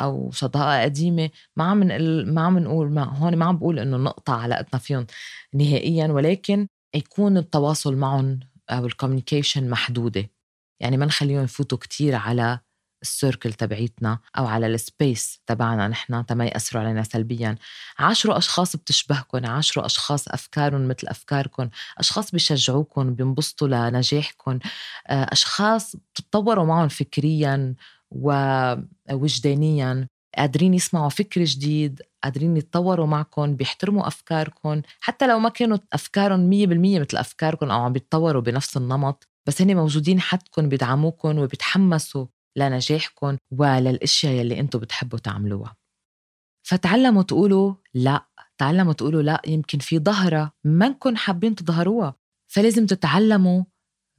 أو 0.00 0.30
صداقة 0.32 0.82
قديمة 0.82 1.30
ما 1.56 1.64
عم 1.64 1.78
ما 2.34 2.40
عم 2.42 2.58
نقول 2.58 2.90
ما 2.90 3.04
هون 3.04 3.36
ما 3.36 3.44
عم 3.44 3.58
بقول 3.58 3.78
إنه 3.78 3.96
نقطع 3.96 4.36
علاقتنا 4.36 4.80
فيهم 4.80 5.06
نهائيا 5.54 6.06
ولكن 6.06 6.68
يكون 6.94 7.36
التواصل 7.36 7.96
معهم 7.96 8.40
أو 8.70 8.86
ال 8.86 8.92
communication 8.92 9.70
محدودة. 9.70 10.30
يعني 10.80 10.96
ما 10.96 11.06
نخليهم 11.06 11.44
يفوتوا 11.44 11.78
كتير 11.78 12.14
على 12.14 12.60
ال 13.02 13.09
circle 13.09 13.52
تبعيتنا 13.52 14.18
أو 14.38 14.46
على 14.46 14.66
ال 14.66 14.78
space 14.78 15.40
تبعنا 15.46 15.88
نحن 15.88 16.26
تما 16.26 16.44
يأثروا 16.46 16.82
علينا 16.82 17.02
سلبيا. 17.02 17.56
عاشروا 17.98 18.38
أشخاص 18.38 18.76
بتشبهكم 18.76 19.46
عاشروا 19.46 19.86
أشخاص 19.86 20.28
افكارهم 20.28 20.88
مثل 20.88 21.06
افكاركم 21.08 21.68
أشخاص 21.98 22.30
بيشجعوكم 22.30 23.14
بينبسطوا 23.14 23.68
لنجاحكم 23.68 24.58
آه، 25.08 25.26
أشخاص 25.32 25.96
بتتطوروا 25.96 26.64
معهم 26.64 26.88
فكريا 26.88 27.74
ووجدانيا 28.10 30.08
قادرين 30.38 30.74
يسمعوا 30.74 31.08
فكر 31.08 31.44
جديد 31.44 32.02
قادرين 32.24 32.56
يتطوروا 32.56 33.06
معكم 33.06 33.56
بيحترموا 33.56 34.06
أفكاركم. 34.06 34.82
حتى 35.00 35.26
لو 35.26 35.38
ما 35.38 35.48
كانوا 35.48 35.78
أفكارهم 35.92 36.40
مية 36.40 36.66
بالمية 36.66 37.00
مثل 37.00 37.16
أفكاركم 37.16 37.70
أو 37.70 37.82
عم 37.82 37.92
بيتطوروا 37.92 38.42
بنفس 38.42 38.76
النمط 38.76 39.28
بس 39.48 39.62
هن 39.62 39.76
موجودين 39.76 40.20
حدكم 40.20 40.68
بيدعموكم 40.68 41.38
وبيتحمسوا 41.38 42.26
لنجاحكم 42.56 43.36
وللأشياء 43.58 44.32
يلي 44.32 44.60
أنتم 44.60 44.78
بتحبوا 44.78 45.18
تعملوها. 45.18 45.76
فتعلموا 46.66 47.22
تقولوا 47.22 47.74
لا 47.94 48.26
تعلموا 48.58 48.92
تقولوا 48.92 49.22
لا 49.22 49.42
يمكن 49.46 49.78
في 49.78 49.98
ظهرة 49.98 50.52
ما 50.64 50.88
نكون 50.88 51.16
حابين 51.16 51.54
تظهروها. 51.54 52.14
فلازم 52.52 52.86
تتعلموا 52.86 53.64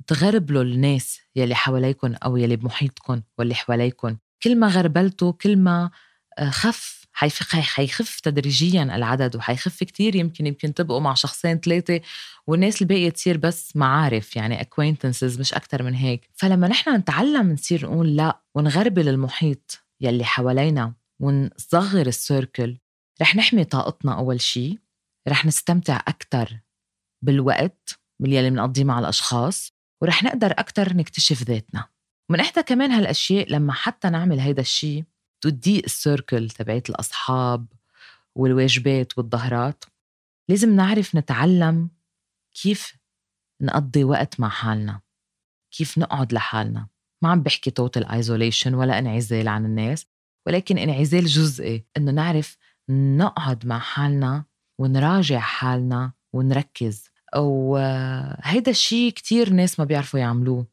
تغربلوا 0.08 0.64
الناس 0.64 1.20
يلي 1.36 1.56
حواليكم 1.56 2.14
أو 2.14 2.38
يلي 2.38 2.56
بمحيطكم 2.56 3.22
واللي 3.38 3.56
حواليكم 3.56 4.18
كل 4.44 4.56
ما 4.56 4.68
غربلتوا 4.68 5.32
كل 5.32 5.58
ما 5.58 5.92
آه، 6.40 6.50
خف. 6.50 7.00
حيخف 7.14 8.20
تدريجيا 8.20 8.84
العدد 8.84 9.36
وحيخف 9.36 9.84
كتير. 9.84 10.16
يمكن 10.16 10.48
يمكن 10.48 10.74
تبقوا 10.74 11.00
مع 11.00 11.14
شخصين 11.14 11.60
ثلاثة 11.60 12.02
والناس 12.48 12.82
الباقية 12.82 13.10
تصير 13.10 13.38
بس 13.38 13.76
معارف 13.76 14.36
يعني 14.36 14.60
acquaintances 14.60 15.40
مش 15.40 15.54
أكتر 15.54 15.84
من 15.84 15.94
هيك. 15.94 16.30
فلما 16.34 16.68
نحن 16.68 16.96
نتعلم 16.96 17.52
نصير 17.52 17.86
نقول 17.86 18.16
لا 18.16 18.42
ونغربل 18.56 19.08
المحيط 19.10 19.80
يلي 20.02 20.24
حوالينا 20.24 20.94
ونصغر 21.20 22.08
السيركل 22.08 22.78
رح 23.22 23.36
نحمي 23.36 23.64
طاقتنا 23.64 24.18
أول 24.18 24.42
شي. 24.42 24.80
رح 25.28 25.46
نستمتع 25.46 26.02
أكتر 26.08 26.60
بالوقت 27.22 28.00
من 28.20 28.34
يلي 28.34 28.50
بنقضيه 28.50 28.84
مع 28.84 29.00
الأشخاص. 29.00 29.79
ورح 30.02 30.24
نقدر 30.24 30.52
أكتر 30.52 30.94
نكتشف 30.94 31.44
ذاتنا. 31.44 31.88
ومن 32.30 32.40
إحدى 32.40 32.64
كمان 32.64 32.92
هالأشياء 32.92 33.52
لما 33.52 33.74
حتى 33.74 34.10
نعمل 34.10 34.40
هيدا 34.40 34.62
الشي 34.62 35.04
تضيق 35.42 35.84
ال 35.86 35.95
circle 35.95 36.50
تبعت 36.50 36.90
الأصحاب 36.90 37.66
والواجبات 38.36 39.18
والضهرات. 39.18 39.86
لازم 40.50 40.76
نعرف 40.76 41.16
نتعلم 41.16 41.90
كيف 42.62 42.98
نقضي 43.62 44.04
وقت 44.04 44.40
مع 44.40 44.50
حالنا 44.50 45.02
كيف 45.72 45.98
نقعد 45.98 46.34
لحالنا. 46.34 46.88
ما 47.22 47.30
عم 47.30 47.44
بحكي 47.44 47.72
total 47.72 48.06
isolation 48.06 48.74
ولا 48.74 49.00
انعزال 49.00 49.48
عن 49.48 49.66
الناس 49.66 50.06
ولكن 50.48 50.78
انعزال 50.78 51.26
جزئي 51.26 51.86
إنه 51.98 52.12
نعرف 52.12 52.58
نقعد 52.90 53.66
مع 53.66 53.80
حالنا 53.80 54.46
ونراجع 54.80 55.40
حالنا 55.40 56.14
ونركز. 56.34 57.10
وهيدا 57.38 58.72
الشيء 58.72 59.12
كتير 59.12 59.50
ناس 59.50 59.80
ما 59.80 59.86
بيعرفوا 59.86 60.20
يعملوه 60.20 60.68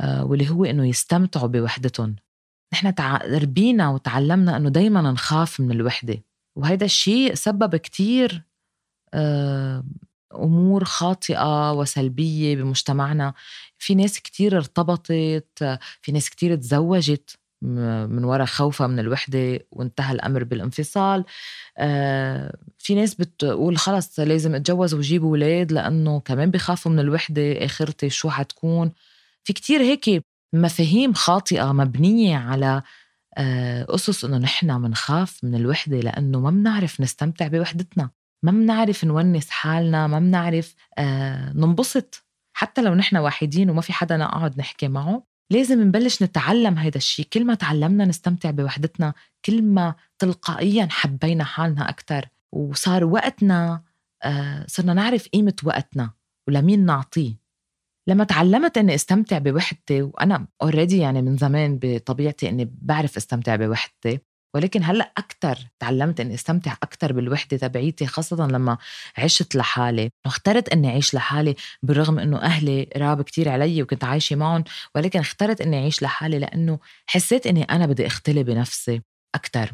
آه، 0.00 0.24
واللي 0.24 0.50
هو 0.50 0.64
إنه 0.64 0.88
يستمتعوا 0.88 1.48
بوحدتهم. 1.48 2.16
نحن 2.72 2.94
ربينا 3.42 3.90
وتعلمنا 3.90 4.56
إنه 4.56 4.68
دايما 4.68 5.02
نخاف 5.02 5.60
من 5.60 5.70
الوحدة 5.70 6.24
وهذا 6.58 6.84
الشيء 6.84 7.34
سبب 7.34 7.76
كتير 7.76 8.42
آه، 9.14 9.84
أمور 10.34 10.84
خاطئة 10.84 11.72
وسلبية 11.72 12.56
بمجتمعنا. 12.56 13.34
في 13.78 13.94
ناس 13.94 14.20
كتير 14.20 14.56
ارتبطت 14.56 15.12
في 16.02 16.12
ناس 16.12 16.30
كتير 16.30 16.56
تزوجت. 16.56 17.38
من 18.06 18.24
وراء 18.24 18.46
خوفها 18.46 18.86
من 18.86 18.98
الوحدة 18.98 19.60
وانتهى 19.72 20.12
الأمر 20.12 20.44
بالانفصال. 20.44 21.24
آه 21.78 22.56
في 22.78 22.94
ناس 22.94 23.14
بتقول 23.14 23.76
خلص 23.78 24.20
لازم 24.20 24.54
اتجوز 24.54 24.94
وجيب 24.94 25.24
أولاد 25.24 25.72
لأنه 25.72 26.20
كمان 26.20 26.50
بخافوا 26.50 26.92
من 26.92 26.98
الوحدة 26.98 27.64
آخرتي 27.64 28.10
شو 28.10 28.30
حتكون؟ 28.30 28.92
في 29.44 29.52
كتير 29.52 29.80
هيك 29.80 30.24
مفاهيم 30.54 31.12
خاطئة 31.14 31.72
مبنية 31.72 32.36
على 32.36 32.82
آه، 33.38 33.86
أسس 33.94 34.24
إنه 34.24 34.38
نحن 34.38 34.70
منخاف 34.80 35.44
من 35.44 35.54
الوحدة 35.54 36.00
لأنه 36.00 36.40
ما 36.40 36.50
بنعرف 36.50 37.00
نستمتع 37.00 37.48
بوحدتنا. 37.48 38.10
ما 38.42 38.50
بنعرف 38.52 39.04
نونس 39.04 39.50
حالنا 39.50 40.06
ما 40.06 40.18
بنعرف 40.18 40.74
آه 40.98 41.52
ننبسط. 41.52 42.24
حتى 42.56 42.82
لو 42.82 42.94
نحن 42.94 43.16
وحيدين 43.16 43.70
وما 43.70 43.80
في 43.80 43.92
حدا 43.92 44.16
نقعد 44.16 44.58
نحكي 44.58 44.88
معه. 44.88 45.33
لازم 45.50 45.82
نبلش 45.82 46.22
نتعلم 46.22 46.78
هيدا 46.78 46.96
الشيء 46.96 47.26
كل 47.32 47.44
ما 47.44 47.54
تعلمنا 47.54 48.04
نستمتع 48.04 48.50
بوحدتنا 48.50 49.14
كل 49.44 49.62
ما 49.62 49.94
تلقائيا 50.18 50.88
حبينا 50.90 51.44
حالنا 51.44 51.88
أكثر 51.88 52.28
وصار 52.52 53.04
وقتنا 53.04 53.82
آه 54.22 54.64
صرنا 54.68 54.94
نعرف 54.94 55.28
قيمة 55.28 55.56
وقتنا 55.64 56.10
ولمين 56.48 56.86
نعطيه. 56.86 57.44
لما 58.08 58.24
تعلمت 58.24 58.78
إني 58.78 58.94
أستمتع 58.94 59.38
بوحدتي 59.38 60.02
وأنا 60.02 60.46
اوريدي 60.62 60.98
يعني 60.98 61.22
من 61.22 61.36
زمان 61.36 61.78
بطبيعتي 61.82 62.48
إني 62.48 62.70
بعرف 62.82 63.16
أستمتع 63.16 63.56
بوحدتي 63.56 64.20
ولكن 64.54 64.84
هلأ 64.84 65.12
أكثر 65.18 65.58
تعلمت 65.78 66.20
إني 66.20 66.34
أستمتع 66.34 66.72
أكثر 66.82 67.12
بالوحدة 67.12 67.56
تبعيتي 67.56 68.06
خاصة 68.06 68.46
لما 68.46 68.78
عشت 69.18 69.54
لحالي. 69.56 70.10
واخترت 70.26 70.68
إني 70.68 70.88
أعيش 70.88 71.14
لحالي 71.14 71.54
بالرغم 71.82 72.18
إنه 72.18 72.38
أهلي 72.38 72.88
راب 72.96 73.22
كتير 73.22 73.48
علي 73.48 73.82
وكنت 73.82 74.04
عايشة 74.04 74.36
معهم 74.36 74.64
ولكن 74.94 75.20
اخترت 75.20 75.60
إني 75.60 75.78
أعيش 75.78 76.02
لحالي 76.02 76.38
لأنه 76.38 76.78
حسيت 77.06 77.46
إني 77.46 77.62
أنا 77.62 77.86
بدي 77.86 78.06
أختلي 78.06 78.42
بنفسي 78.44 79.02
أكثر 79.34 79.72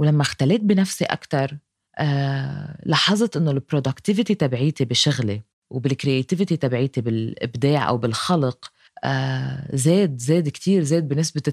ولما 0.00 0.22
اختليت 0.22 0.60
بنفسي 0.60 1.04
أكثر 1.04 1.58
آه 1.98 2.78
لاحظت 2.86 3.36
إنه 3.36 3.50
ال 3.50 3.57
productivity 3.57 4.34
تبعيتي 4.34 4.84
بشغلي 4.84 5.42
وبال 5.70 5.90
creativity 5.90 6.56
تبعيتي 6.56 7.00
بالإبداع 7.00 7.88
أو 7.88 7.98
بالخلق 7.98 8.72
آه 9.04 9.76
زاد 9.76 10.18
زاد 10.18 10.48
كتير 10.48 10.82
زاد 10.82 11.08
بنسبة 11.08 11.52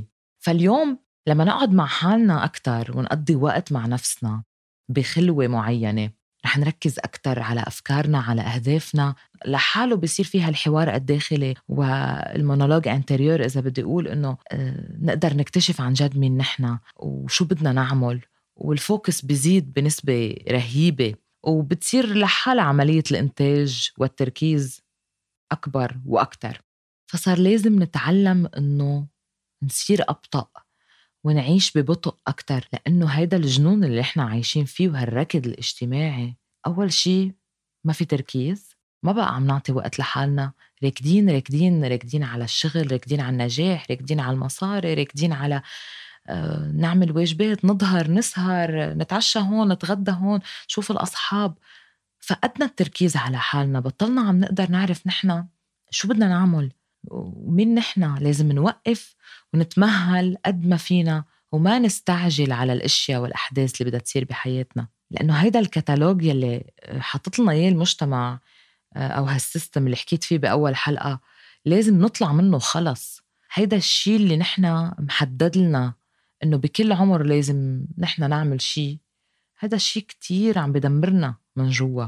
80% 0.00 0.02
فاليوم 0.38 1.07
لما 1.28 1.44
نقعد 1.44 1.72
مع 1.72 1.86
حالنا 1.86 2.44
أكتر 2.44 2.98
ونقضي 2.98 3.36
وقت 3.36 3.72
مع 3.72 3.86
نفسنا 3.86 4.42
بخلوة 4.90 5.46
معينة 5.46 6.10
رح 6.44 6.58
نركز 6.58 6.98
أكتر 6.98 7.42
على 7.42 7.60
أفكارنا 7.60 8.18
على 8.18 8.42
أهدافنا. 8.42 9.14
لحاله 9.46 9.96
بصير 9.96 10.24
فيها 10.24 10.48
الحوار 10.48 10.94
الداخلي 10.94 11.54
وال 11.68 11.90
monologue 11.90 12.88
intérieur 12.88 13.44
إذا 13.44 13.60
بدي 13.60 13.82
أقول 13.82 14.08
إنه 14.08 14.36
آه، 14.52 14.96
نقدر 15.00 15.34
نكتشف 15.36 15.80
عن 15.80 15.92
جد 15.92 16.18
مين 16.18 16.36
نحن 16.36 16.78
وشو 16.96 17.44
بدنا 17.44 17.72
نعمل. 17.72 18.20
وال 18.56 18.75
focus 18.75 19.24
بزيد 19.24 19.72
بنسبة 19.72 20.36
رهيبة 20.50 21.14
وبتصير 21.44 22.14
لحالها 22.14 22.64
عملية 22.64 23.02
الإنتاج 23.10 23.90
والتركيز 23.98 24.80
أكبر 25.52 25.96
وأكتر. 26.06 26.62
فصار 27.10 27.38
لازم 27.38 27.82
نتعلم 27.82 28.46
إنه 28.56 29.06
نصير 29.62 30.02
أبطأ. 30.08 30.48
ونعيش 31.28 31.78
ببطء 31.78 32.16
أكتر 32.26 32.68
لأنه 32.72 33.06
هيدا 33.06 33.36
الجنون 33.36 33.84
اللي 33.84 34.00
إحنا 34.00 34.22
عايشين 34.24 34.64
فيه 34.64 34.88
وهالركض 34.88 35.46
الاجتماعي. 35.46 36.36
أول 36.66 36.92
شي 36.92 37.34
ما 37.84 37.92
في 37.92 38.04
تركيز 38.04 38.68
ما 39.02 39.12
بقى 39.12 39.34
عم 39.34 39.46
نعطي 39.46 39.72
وقت 39.72 39.98
لحالنا. 39.98 40.52
راكدين 40.84 41.30
راكدين 41.30 41.84
راكدين 41.84 42.22
على 42.24 42.44
الشغل 42.44 42.92
راكدين 42.92 43.20
على 43.20 43.30
النجاح 43.32 43.86
راكدين 43.90 44.20
على 44.20 44.34
المصاري 44.34 44.94
راكدين 44.94 45.32
على 45.32 45.62
آه، 46.28 46.72
نعمل 46.74 47.12
واجبات 47.12 47.64
نظهر 47.64 48.10
نسهر 48.10 48.94
نتعشى 48.94 49.38
هون 49.38 49.72
نتغدى 49.72 50.10
هون 50.10 50.40
نشوف 50.68 50.90
الأصحاب. 50.90 51.58
فقدنا 52.20 52.66
التركيز 52.66 53.16
على 53.16 53.38
حالنا 53.38 53.80
بطلنا 53.80 54.20
عم 54.20 54.40
نقدر 54.40 54.70
نعرف 54.70 55.06
نحن 55.06 55.46
شو 55.90 56.08
بدنا 56.08 56.28
نعمل. 56.28 56.72
ومين 57.04 57.74
نحن؟ 57.74 58.18
لازم 58.18 58.52
نوقف 58.52 59.14
ونتمهل 59.54 60.36
قد 60.46 60.66
ما 60.66 60.76
فينا 60.76 61.24
وما 61.52 61.78
نستعجل 61.78 62.52
على 62.52 62.72
الأشياء 62.72 63.20
والأحداث 63.20 63.80
اللي 63.80 63.90
بدها 63.90 64.00
تصير 64.00 64.24
بحياتنا. 64.24 64.88
لأنه 65.10 65.34
هيدا 65.34 65.60
الكتالوج 65.60 66.24
يلي 66.24 66.64
حاطط 66.98 67.38
لنا 67.38 67.52
إياه 67.52 67.68
المجتمع 67.68 68.40
آه، 68.96 69.08
أو 69.08 69.24
هالسيستم 69.24 69.86
اللي 69.86 69.96
حكيت 69.96 70.24
فيه 70.24 70.38
بأول 70.38 70.76
حلقة 70.76 71.20
لازم 71.64 72.00
نطلع 72.00 72.32
منه 72.32 72.58
خلص. 72.58 73.22
هيدا 73.52 73.76
الشيء 73.76 74.16
اللي 74.16 74.36
نحن 74.36 74.92
محدد 74.98 75.56
لنا 75.56 75.94
إنه 76.42 76.56
بكل 76.56 76.92
عمر 76.92 77.22
لازم 77.22 77.84
نحن 77.98 78.30
نعمل 78.30 78.60
شيء 78.60 78.98
هذا 79.58 79.76
الشيء 79.76 80.02
كتير 80.02 80.58
عم 80.58 80.72
بدمرنا 80.72 81.34
من 81.56 81.70
جوا. 81.70 82.06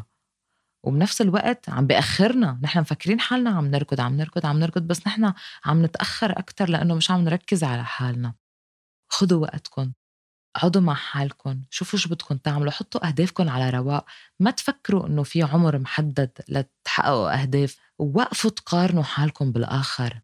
وبنفس 0.85 1.21
الوقت 1.21 1.69
عم 1.71 1.87
بأخرنا 1.87 2.59
نحن 2.63 2.81
مفكرين 2.81 3.21
حالنا 3.21 3.51
عم 3.51 3.67
نركض 3.67 4.01
عم 4.01 4.17
نركض 4.17 4.47
عم 4.47 4.59
نركض 4.59 4.83
بس 4.83 5.07
نحن 5.07 5.33
عم 5.65 5.85
نتأخر 5.85 6.39
أكتر 6.39 6.69
لأنه 6.69 6.95
مش 6.95 7.11
عم 7.11 7.21
نركز 7.21 7.65
على 7.65 7.85
حالنا. 7.85 8.35
خدوا 9.09 9.43
وقتكم 9.43 9.93
اقعدوا 10.57 10.83
مع 10.83 10.95
حالكم 10.95 11.63
شوفوا 11.71 11.99
شو 11.99 12.09
بدكم 12.09 12.37
تعملوا 12.37 12.73
حطوا 12.73 13.09
أهدافكم 13.09 13.49
على 13.49 13.71
رواق. 13.71 14.05
ما 14.41 14.51
تفكروا 14.51 15.07
إنه 15.07 15.23
في 15.23 15.43
عمر 15.43 15.79
محدد 15.79 16.31
لتحققوا 16.49 17.43
أهداف 17.43 17.77
ووقفوا 17.99 18.51
تقارنوا 18.51 19.03
حالكم 19.03 19.53
بالآخر. 19.53 20.21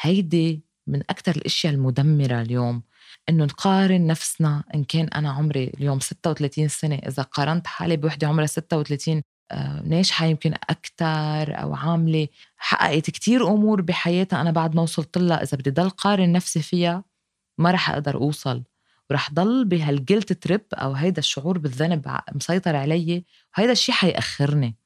هيدي 0.00 0.64
من 0.86 1.02
أكتر 1.10 1.36
الأشياء 1.36 1.74
المدمرة 1.74 2.40
اليوم 2.42 2.82
إنه 3.28 3.44
نقارن 3.44 4.06
نفسنا 4.06 4.64
إن 4.74 4.84
كان 4.84 5.08
أنا 5.08 5.30
عمري 5.30 5.64
اليوم 5.64 6.00
36 6.00 6.68
سنة 6.68 6.94
إذا 6.96 7.22
قارنت 7.22 7.66
حالي 7.66 7.96
بوحدة 7.96 8.26
عمرها 8.28 8.46
36 8.46 9.16
آه، 9.16 9.22
ناجحة 9.84 10.26
يمكن 10.26 10.54
أكتر 10.70 11.62
أو 11.62 11.74
عاملة 11.74 12.28
حققت 12.56 13.10
كتير 13.10 13.48
أمور 13.48 13.80
بحياتها. 13.82 14.40
أنا 14.40 14.50
بعد 14.50 14.74
ما 14.76 14.82
وصلت 14.82 15.18
لها 15.18 15.42
إذا 15.42 15.58
بدي 15.58 15.70
ضل 15.70 15.90
قارن 15.90 16.32
نفسي 16.32 16.62
فيها 16.62 17.04
ما 17.58 17.70
رح 17.70 17.90
أقدر 17.90 18.14
أوصل. 18.16 18.62
ورح 19.10 19.32
ضل 19.32 19.64
بهالجلت 19.64 20.32
تريب 20.32 20.60
أو 20.74 20.92
هيدا 20.92 21.18
الشعور 21.18 21.58
بالذنب 21.58 22.16
مسيطر 22.34 22.76
علي 22.76 23.24
وهيدا 23.56 23.72
الشيء 23.72 23.94
حيأخرني. 23.94 24.76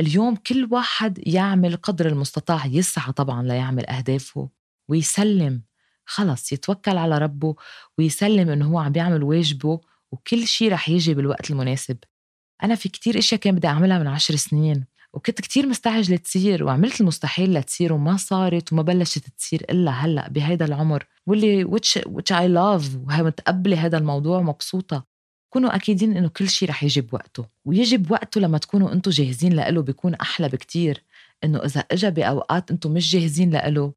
اليوم 0.00 0.36
كل 0.36 0.68
واحد 0.70 1.28
يعمل 1.28 1.76
قدر 1.76 2.06
المستطاع 2.06 2.66
يسعى 2.66 3.12
طبعا 3.12 3.42
ليعمل 3.42 3.86
أهدافه 3.86 4.48
ويسلم. 4.88 5.62
خلص 6.04 6.52
يتوكل 6.52 6.96
على 6.98 7.18
ربه 7.18 7.56
ويسلم 7.98 8.50
إنه 8.50 8.66
هو 8.66 8.78
عم 8.78 8.92
بيعمل 8.92 9.22
واجبه 9.22 9.80
وكل 10.12 10.46
شيء 10.46 10.72
رح 10.72 10.88
يجي 10.88 11.14
بالوقت 11.14 11.50
المناسب. 11.50 11.96
أنا 12.62 12.74
في 12.74 12.88
كتير 12.88 13.18
أشياء 13.18 13.40
كان 13.40 13.54
بدي 13.54 13.66
أعملها 13.66 13.98
من 13.98 14.06
عشر 14.06 14.36
سنين 14.36 14.84
وكنت 15.12 15.40
كتير 15.40 15.66
مستعجلة 15.66 16.16
تصير 16.16 16.64
وعملت 16.64 17.00
المستحيل 17.00 17.54
لتصير 17.54 17.92
وما 17.92 18.16
صارت 18.16 18.72
وما 18.72 18.82
بلشت 18.82 19.28
تصير 19.38 19.64
إلا 19.70 19.90
هلأ 19.90 20.28
بهيدا 20.28 20.64
العمر 20.64 21.06
واللي 21.26 21.64
which, 21.64 22.00
which 22.02 22.32
I 22.32 22.48
love 22.48 22.96
ومتقبلة 22.96 23.86
هذا 23.86 23.98
الموضوع 23.98 24.38
ومبسوطة 24.38 25.16
كونوا 25.56 25.76
أكيدين 25.76 26.16
إنه 26.16 26.28
كل 26.28 26.48
شيء 26.48 26.68
رح 26.68 26.84
يجي 26.84 27.00
بوقته 27.00 27.46
ويجي 27.64 27.96
بوقته 27.96 28.40
لما 28.40 28.58
تكونوا 28.58 28.92
أنتوا 28.92 29.12
جاهزين 29.12 29.52
لإله 29.52 29.82
بيكون 29.82 30.14
أحلى 30.14 30.48
بكتير. 30.48 31.04
إنه 31.44 31.58
إذا 31.58 31.80
إجا 31.80 32.08
بأوقات 32.08 32.70
أنتوا 32.70 32.90
مش 32.90 33.12
جاهزين 33.12 33.50
لإله 33.50 33.92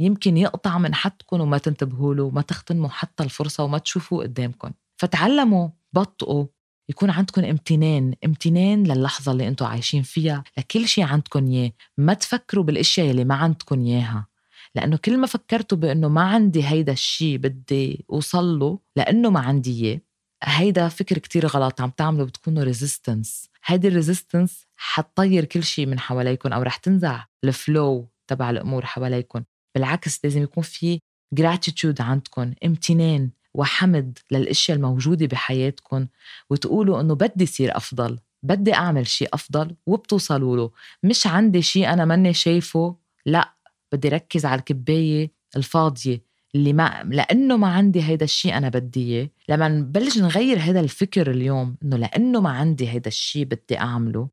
يمكن 0.00 0.36
يقطع 0.36 0.78
من 0.78 0.94
حدكم 0.94 1.40
وما 1.40 1.58
تنتبهوا 1.58 2.14
له 2.14 2.22
وما 2.22 2.42
تغتنموا 2.42 2.88
حتى 2.88 3.22
الفرصة 3.22 3.64
وما 3.64 3.78
تشوفوه 3.78 4.22
قدامكم. 4.22 4.70
فتعلموا 4.96 5.68
بطئوا 5.92 6.46
يكون 6.90 7.10
عندكم 7.10 7.44
امتنان 7.44 8.14
امتنان 8.24 8.84
للحظة 8.86 9.32
اللي 9.32 9.48
أنتم 9.48 9.66
عايشين 9.66 10.02
فيها 10.02 10.44
لكل 10.58 10.88
شيء 10.88 11.04
عندكم 11.04 11.46
إياه. 11.46 11.72
ما 11.98 12.14
تفكروا 12.14 12.64
بالأشياء 12.64 13.10
اللي 13.10 13.24
ما 13.24 13.34
عندكم 13.34 13.86
إياها. 13.86 14.26
لأنه 14.74 14.96
كل 14.96 15.18
ما 15.18 15.26
فكرتوا 15.26 15.78
بأنه 15.78 16.08
ما 16.08 16.22
عندي 16.22 16.64
هيدا 16.64 16.92
الشيء 16.92 17.36
بدي 17.36 18.04
اوصل 18.10 18.58
له 18.58 18.78
لأنه 18.96 19.30
ما 19.30 19.40
عندي 19.40 19.84
إياه 19.84 20.00
هيدا 20.44 20.88
فكر 20.88 21.18
كتير 21.18 21.46
غلط 21.46 21.80
عم 21.80 21.90
تعملوا 21.90 22.26
بتكونوا 22.26 22.64
resistance 22.64 23.50
هيدي 23.64 23.88
ال 23.88 23.95
resistance 23.95 24.66
حتطير 24.76 25.44
كل 25.44 25.62
شيء 25.62 25.86
من 25.86 25.98
حواليكم 25.98 26.52
أو 26.52 26.62
رح 26.62 26.76
تنزع 26.76 27.24
ال 27.44 27.57
flow 27.57 28.08
تبع 28.26 28.50
الأمور 28.50 28.86
حواليكم. 28.86 29.42
بالعكس 29.74 30.24
لازم 30.24 30.42
يكون 30.42 30.62
في 30.62 31.00
gratitude 31.40 32.00
عندكم 32.00 32.54
امتنان. 32.64 33.30
وحمد 33.54 34.18
للأشياء 34.30 34.76
الموجودة 34.76 35.26
بحياتكم 35.26 36.06
وتقولوا 36.50 37.00
إنه 37.00 37.14
بدي 37.14 37.46
صير 37.46 37.76
أفضل 37.76 38.18
بدي 38.42 38.74
أعمل 38.74 39.06
شيء 39.06 39.28
أفضل 39.32 39.74
وبتوصلوا 39.86 40.56
له. 40.56 40.70
مش 41.02 41.26
عندي 41.26 41.62
شيء 41.62 41.92
أنا 41.92 42.04
ماني 42.04 42.34
شايفه 42.34 42.96
لأ 43.26 43.54
بدي 43.92 44.08
ركز 44.08 44.46
على 44.46 44.58
الكباية 44.58 45.30
الفاضية 45.56 46.22
اللي 46.54 46.72
ما 46.72 47.02
لأنه 47.10 47.56
ما 47.56 47.68
عندي 47.68 48.02
هيدا 48.02 48.24
الشيء 48.24 48.56
أنا 48.56 48.68
بدي 48.68 49.00
إياه. 49.00 49.28
لما 49.48 49.68
نبلش 49.68 50.18
نغير 50.18 50.58
هذا 50.58 50.80
الفكر 50.80 51.30
اليوم 51.30 51.76
إنه 51.82 51.96
لأنه 51.96 52.40
ما 52.40 52.50
عندي 52.50 52.88
هيدا 52.88 53.08
الشيء 53.08 53.44
بدي 53.44 53.78
أعمله 53.78 54.28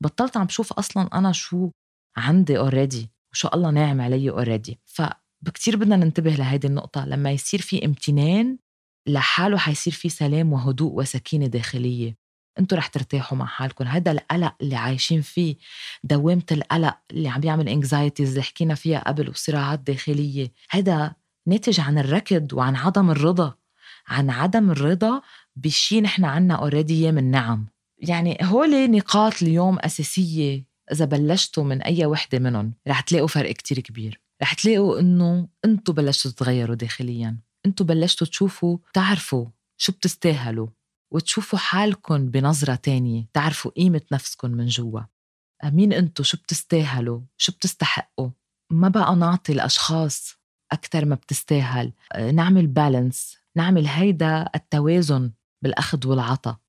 بطلت 0.00 0.36
عم 0.36 0.44
بشوف 0.44 0.72
أصلا 0.72 1.08
أنا 1.14 1.32
شو 1.32 1.70
عندي 2.16 2.58
already 2.58 3.10
وشو 3.32 3.48
الله 3.54 3.70
ناعم 3.70 4.00
علي 4.00 4.30
already 4.30 4.78
ف 4.84 5.02
بكتير 5.42 5.76
بدنا 5.76 5.96
ننتبه 5.96 6.30
لهيدي 6.30 6.66
النقطة 6.66 7.04
لما 7.06 7.30
يصير 7.30 7.60
في 7.60 7.84
امتنان 7.84 8.58
لحاله 9.06 9.58
حيصير 9.58 9.92
في 9.92 10.08
سلام 10.08 10.52
وهدوء 10.52 10.92
وسكينة 10.92 11.46
داخلية. 11.46 12.16
أنتوا 12.58 12.78
رح 12.78 12.86
ترتاحوا 12.86 13.38
مع 13.38 13.46
حالكم. 13.46 13.84
هذا 13.84 14.12
القلق 14.12 14.54
اللي 14.60 14.76
عايشين 14.76 15.20
فيه 15.20 15.56
دوامة 16.04 16.42
القلق 16.52 16.98
اللي 17.10 17.28
عم 17.28 17.40
بيعمل 17.40 17.68
anxieties 17.68 18.28
اللي 18.28 18.42
حكينا 18.42 18.74
فيها 18.74 19.08
قبل 19.08 19.28
وصراعات 19.28 19.80
داخلية 19.80 20.52
هذا 20.70 21.14
ناتج 21.46 21.80
عن 21.80 21.98
الركض 21.98 22.52
وعن 22.52 22.76
عدم 22.76 23.10
الرضا. 23.10 23.54
عن 24.08 24.30
عدم 24.30 24.70
الرضا 24.70 25.22
بشي 25.56 26.00
نحن 26.00 26.24
عنا 26.24 26.54
already 26.54 27.12
من 27.12 27.30
نعم. 27.30 27.66
يعني 27.98 28.38
هول 28.42 28.90
نقاط 28.90 29.42
اليوم 29.42 29.78
أساسية 29.78 30.64
إذا 30.92 31.04
بلشتوا 31.04 31.64
من 31.64 31.82
أي 31.82 32.06
وحدة 32.06 32.38
منهم 32.38 32.74
رح 32.88 33.00
تلاقوا 33.00 33.28
فرق 33.28 33.52
كتير 33.52 33.80
كبير. 33.80 34.27
رح 34.42 34.52
تلاقوا 34.54 35.00
إنه 35.00 35.48
أنتوا 35.64 35.94
بلشتوا 35.94 36.30
تتغيروا 36.30 36.74
داخليا. 36.76 37.38
أنتوا 37.66 37.86
بلشتوا 37.86 38.26
تشوفوا 38.26 38.78
تعرفوا 38.94 39.46
شو 39.76 39.92
بتستاهلوا 39.92 40.68
وتشوفوا 41.12 41.58
حالكم 41.58 42.26
بنظرة 42.30 42.74
تانية 42.74 43.28
تعرفوا 43.32 43.70
قيمة 43.70 44.00
نفسكم 44.12 44.50
من 44.50 44.66
جوا. 44.66 45.00
مين 45.64 45.92
أنتوا؟ 45.92 46.24
شو 46.24 46.36
بتستاهلوا؟ 46.36 47.20
شو 47.36 47.52
بتستحقوا؟ 47.52 48.30
ما 48.72 48.88
بقى 48.88 49.16
نعطي 49.16 49.52
الأشخاص 49.52 50.34
أكثر 50.72 51.04
ما 51.04 51.14
بتستاهل. 51.14 51.92
نعمل 52.32 52.66
بالانس 52.66 53.38
نعمل 53.56 53.86
هيدا 53.86 54.50
التوازن 54.54 55.32
بالأخذ 55.62 56.06
والعطاء. 56.06 56.52
آه، 56.54 56.67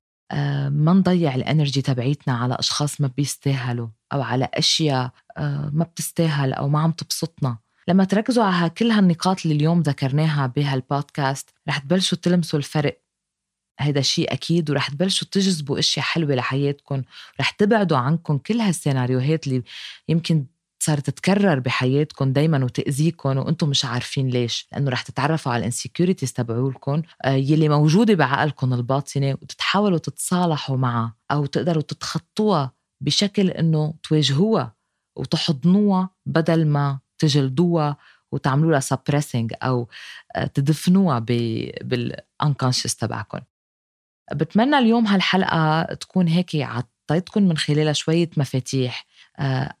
ما 0.68 0.92
نضيع 0.92 1.34
ال 1.34 1.41
energy 1.41 1.82
تبعيتنا 1.82 2.34
على 2.34 2.54
أشخاص 2.58 3.00
ما 3.00 3.10
بيستاهلوا 3.16 3.88
أو 4.12 4.22
على 4.22 4.48
أشياء 4.54 5.10
آه، 5.36 5.70
ما 5.72 5.84
بتستاهل 5.84 6.52
أو 6.52 6.68
ما 6.68 6.80
عم 6.80 6.92
تبسطنا. 6.92 7.58
لما 7.88 8.04
تركزوا 8.04 8.44
على 8.44 8.70
كل 8.70 8.90
هالنقاط 8.90 9.40
اللي 9.44 9.56
اليوم 9.56 9.80
ذكرناها 9.80 10.46
بهالبودكاست 10.46 11.50
رح 11.68 11.78
تبلشوا 11.78 12.18
تلمسوا 12.22 12.58
الفرق. 12.58 13.00
هيدا 13.80 14.00
شيء 14.00 14.32
أكيد 14.32 14.70
ورح 14.70 14.88
تبلشوا 14.88 15.28
تجذبوا 15.30 15.78
أشياء 15.78 16.04
حلوة 16.06 16.34
لحياتكم 16.34 17.02
رح 17.40 17.50
تبعدوا 17.50 17.98
عنكم 17.98 18.38
كل 18.38 18.60
هالسيناريوهات 18.60 19.46
اللي 19.46 19.62
يمكن 20.08 20.46
صارت 20.82 21.06
تتكرر 21.06 21.58
بحياتكم 21.58 22.32
دايما 22.32 22.64
وتأذيكم 22.64 23.38
وأنتم 23.38 23.68
مش 23.68 23.84
عارفين 23.84 24.28
ليش 24.28 24.68
لأنه 24.72 24.90
رح 24.90 25.02
تتعرفوا 25.02 25.52
على 25.52 25.60
ال 25.60 25.65
insecurities 25.65 26.32
تبعولكم 26.32 27.02
آه، 27.24 27.30
يلي 27.30 27.68
موجودة 27.68 28.14
بعقلكم 28.14 28.74
الباطنة 28.74 29.36
وتتحاولوا 29.42 29.98
تتصالحوا 29.98 30.76
معها 30.76 31.14
أو 31.30 31.46
تقدروا 31.46 31.82
تتخطوها 31.82 32.72
بشكل 33.00 33.50
إنه 33.50 33.94
تواجهوها 34.02 34.74
وتحضنوها 35.16 36.10
بدل 36.26 36.66
ما 36.66 36.98
تجلدوها 37.18 37.96
وتعملوا 38.32 38.70
لها 38.70 38.80
suppressing 38.80 39.52
أو 39.62 39.88
آه، 40.36 40.46
تدفنوها 40.46 41.18
بال 41.82 41.99
unconscious 41.99 42.96
تبعكم 42.96 43.40
بتمنى 44.34 44.78
اليوم 44.78 45.06
هالحلقة 45.06 45.82
تكون 45.94 46.28
هيك 46.28 46.56
عطيتكم 46.56 47.42
من 47.42 47.56
خلالها 47.56 47.92
شوية 47.92 48.30
مفاتيح 48.36 49.06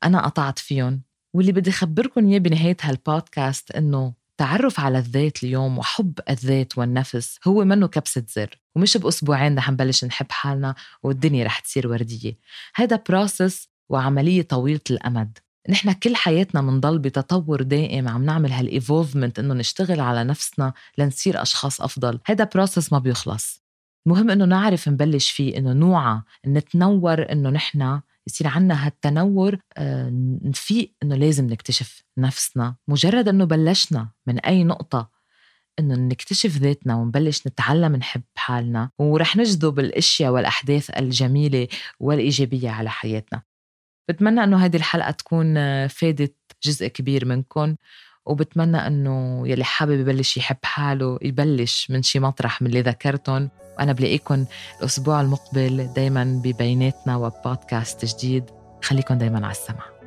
أنا 0.04 0.24
قطعت 0.24 0.58
فيهم. 0.58 1.02
واللي 1.34 1.52
بدي 1.52 1.70
أخبركم 1.70 2.28
إياه 2.28 2.38
بنهاية 2.38 2.76
هالبودكاست 2.82 3.70
إنه 3.70 4.14
التعرف 4.30 4.80
على 4.80 4.98
الذات 4.98 5.44
اليوم 5.44 5.78
وحب 5.78 6.18
الذات 6.30 6.78
والنفس 6.78 7.38
هو 7.46 7.64
منه 7.64 7.86
كبسة 7.86 8.24
زر. 8.28 8.60
ومش 8.76 8.96
بأسبوعين 8.96 9.58
رح 9.58 9.70
نبلش 9.70 10.04
نحب 10.04 10.26
حالنا 10.30 10.74
والدنيا 11.02 11.44
رح 11.44 11.58
تصير 11.58 11.88
وردية. 11.88 12.38
هذا 12.74 13.02
process 13.08 13.68
وعملية 13.88 14.42
طويلة 14.42 14.80
الأمد. 14.90 15.38
نحن 15.68 15.92
كل 15.92 16.16
حياتنا 16.16 16.60
منضل 16.60 16.98
بتطور 16.98 17.62
دائم 17.62 18.08
عم 18.08 18.24
نعمل 18.24 18.52
هال 18.52 18.66
evolvement 18.66 19.38
إنه 19.38 19.54
نشتغل 19.54 20.00
على 20.00 20.24
نفسنا 20.24 20.72
لنصير 20.98 21.42
أشخاص 21.42 21.80
أفضل. 21.80 22.18
هذا 22.26 22.44
process 22.44 22.92
ما 22.92 22.98
بيخلص. 22.98 23.62
المهم 24.06 24.30
إنه 24.30 24.44
نعرف 24.44 24.88
نبلش 24.88 25.30
فيه 25.30 25.58
إنه 25.58 25.72
نوعى 25.72 26.20
نتنور 26.46 27.32
إنه 27.32 27.50
نحن 27.50 28.00
يصير 28.26 28.46
عنا 28.46 28.86
هالتنور 28.86 29.58
آه، 29.76 30.10
نفيق 30.44 30.94
إنه 31.02 31.16
لازم 31.16 31.46
نكتشف 31.46 32.02
نفسنا. 32.18 32.76
مجرد 32.88 33.28
إنه 33.28 33.44
بلشنا 33.44 34.10
من 34.26 34.38
أي 34.38 34.64
نقطة 34.64 35.10
إنه 35.78 35.94
نكتشف 35.94 36.56
ذاتنا 36.56 36.96
ونبلش 36.96 37.46
نتعلم 37.46 37.96
نحب 37.96 38.22
حالنا 38.36 38.90
ورح 38.98 39.36
نجذب 39.36 39.78
الأشياء 39.78 40.32
والأحداث 40.32 40.90
الجميلة 40.90 41.68
والإيجابية 42.00 42.70
على 42.70 42.90
حياتنا. 42.90 43.42
بتمنى 44.08 44.44
إنه 44.44 44.64
هذه 44.64 44.76
الحلقة 44.76 45.10
تكون 45.10 45.56
آه، 45.56 45.86
فادت 45.86 46.36
جزء 46.62 46.86
كبير 46.86 47.24
منكم. 47.24 47.76
وبتمنى 48.26 48.86
إنه 48.86 49.48
يلي 49.48 49.64
حابب 49.64 50.00
يبلش 50.00 50.36
يحب 50.36 50.56
حاله 50.62 51.18
يبلش 51.22 51.90
من 51.90 52.02
شي 52.02 52.20
مطرح 52.20 52.62
من 52.62 52.68
اللي 52.68 52.80
ذكرتهم. 52.80 53.50
وأنا 53.78 53.92
بلاقيكم 53.92 54.44
الأسبوع 54.80 55.20
المقبل 55.20 55.92
دايما 55.96 56.40
ببيناتنا 56.44 57.16
وبودكاست 57.16 58.04
جديد. 58.04 58.44
خليكم 58.82 59.14
دايما 59.14 59.38
على 59.46 59.50
السمع 59.50 59.99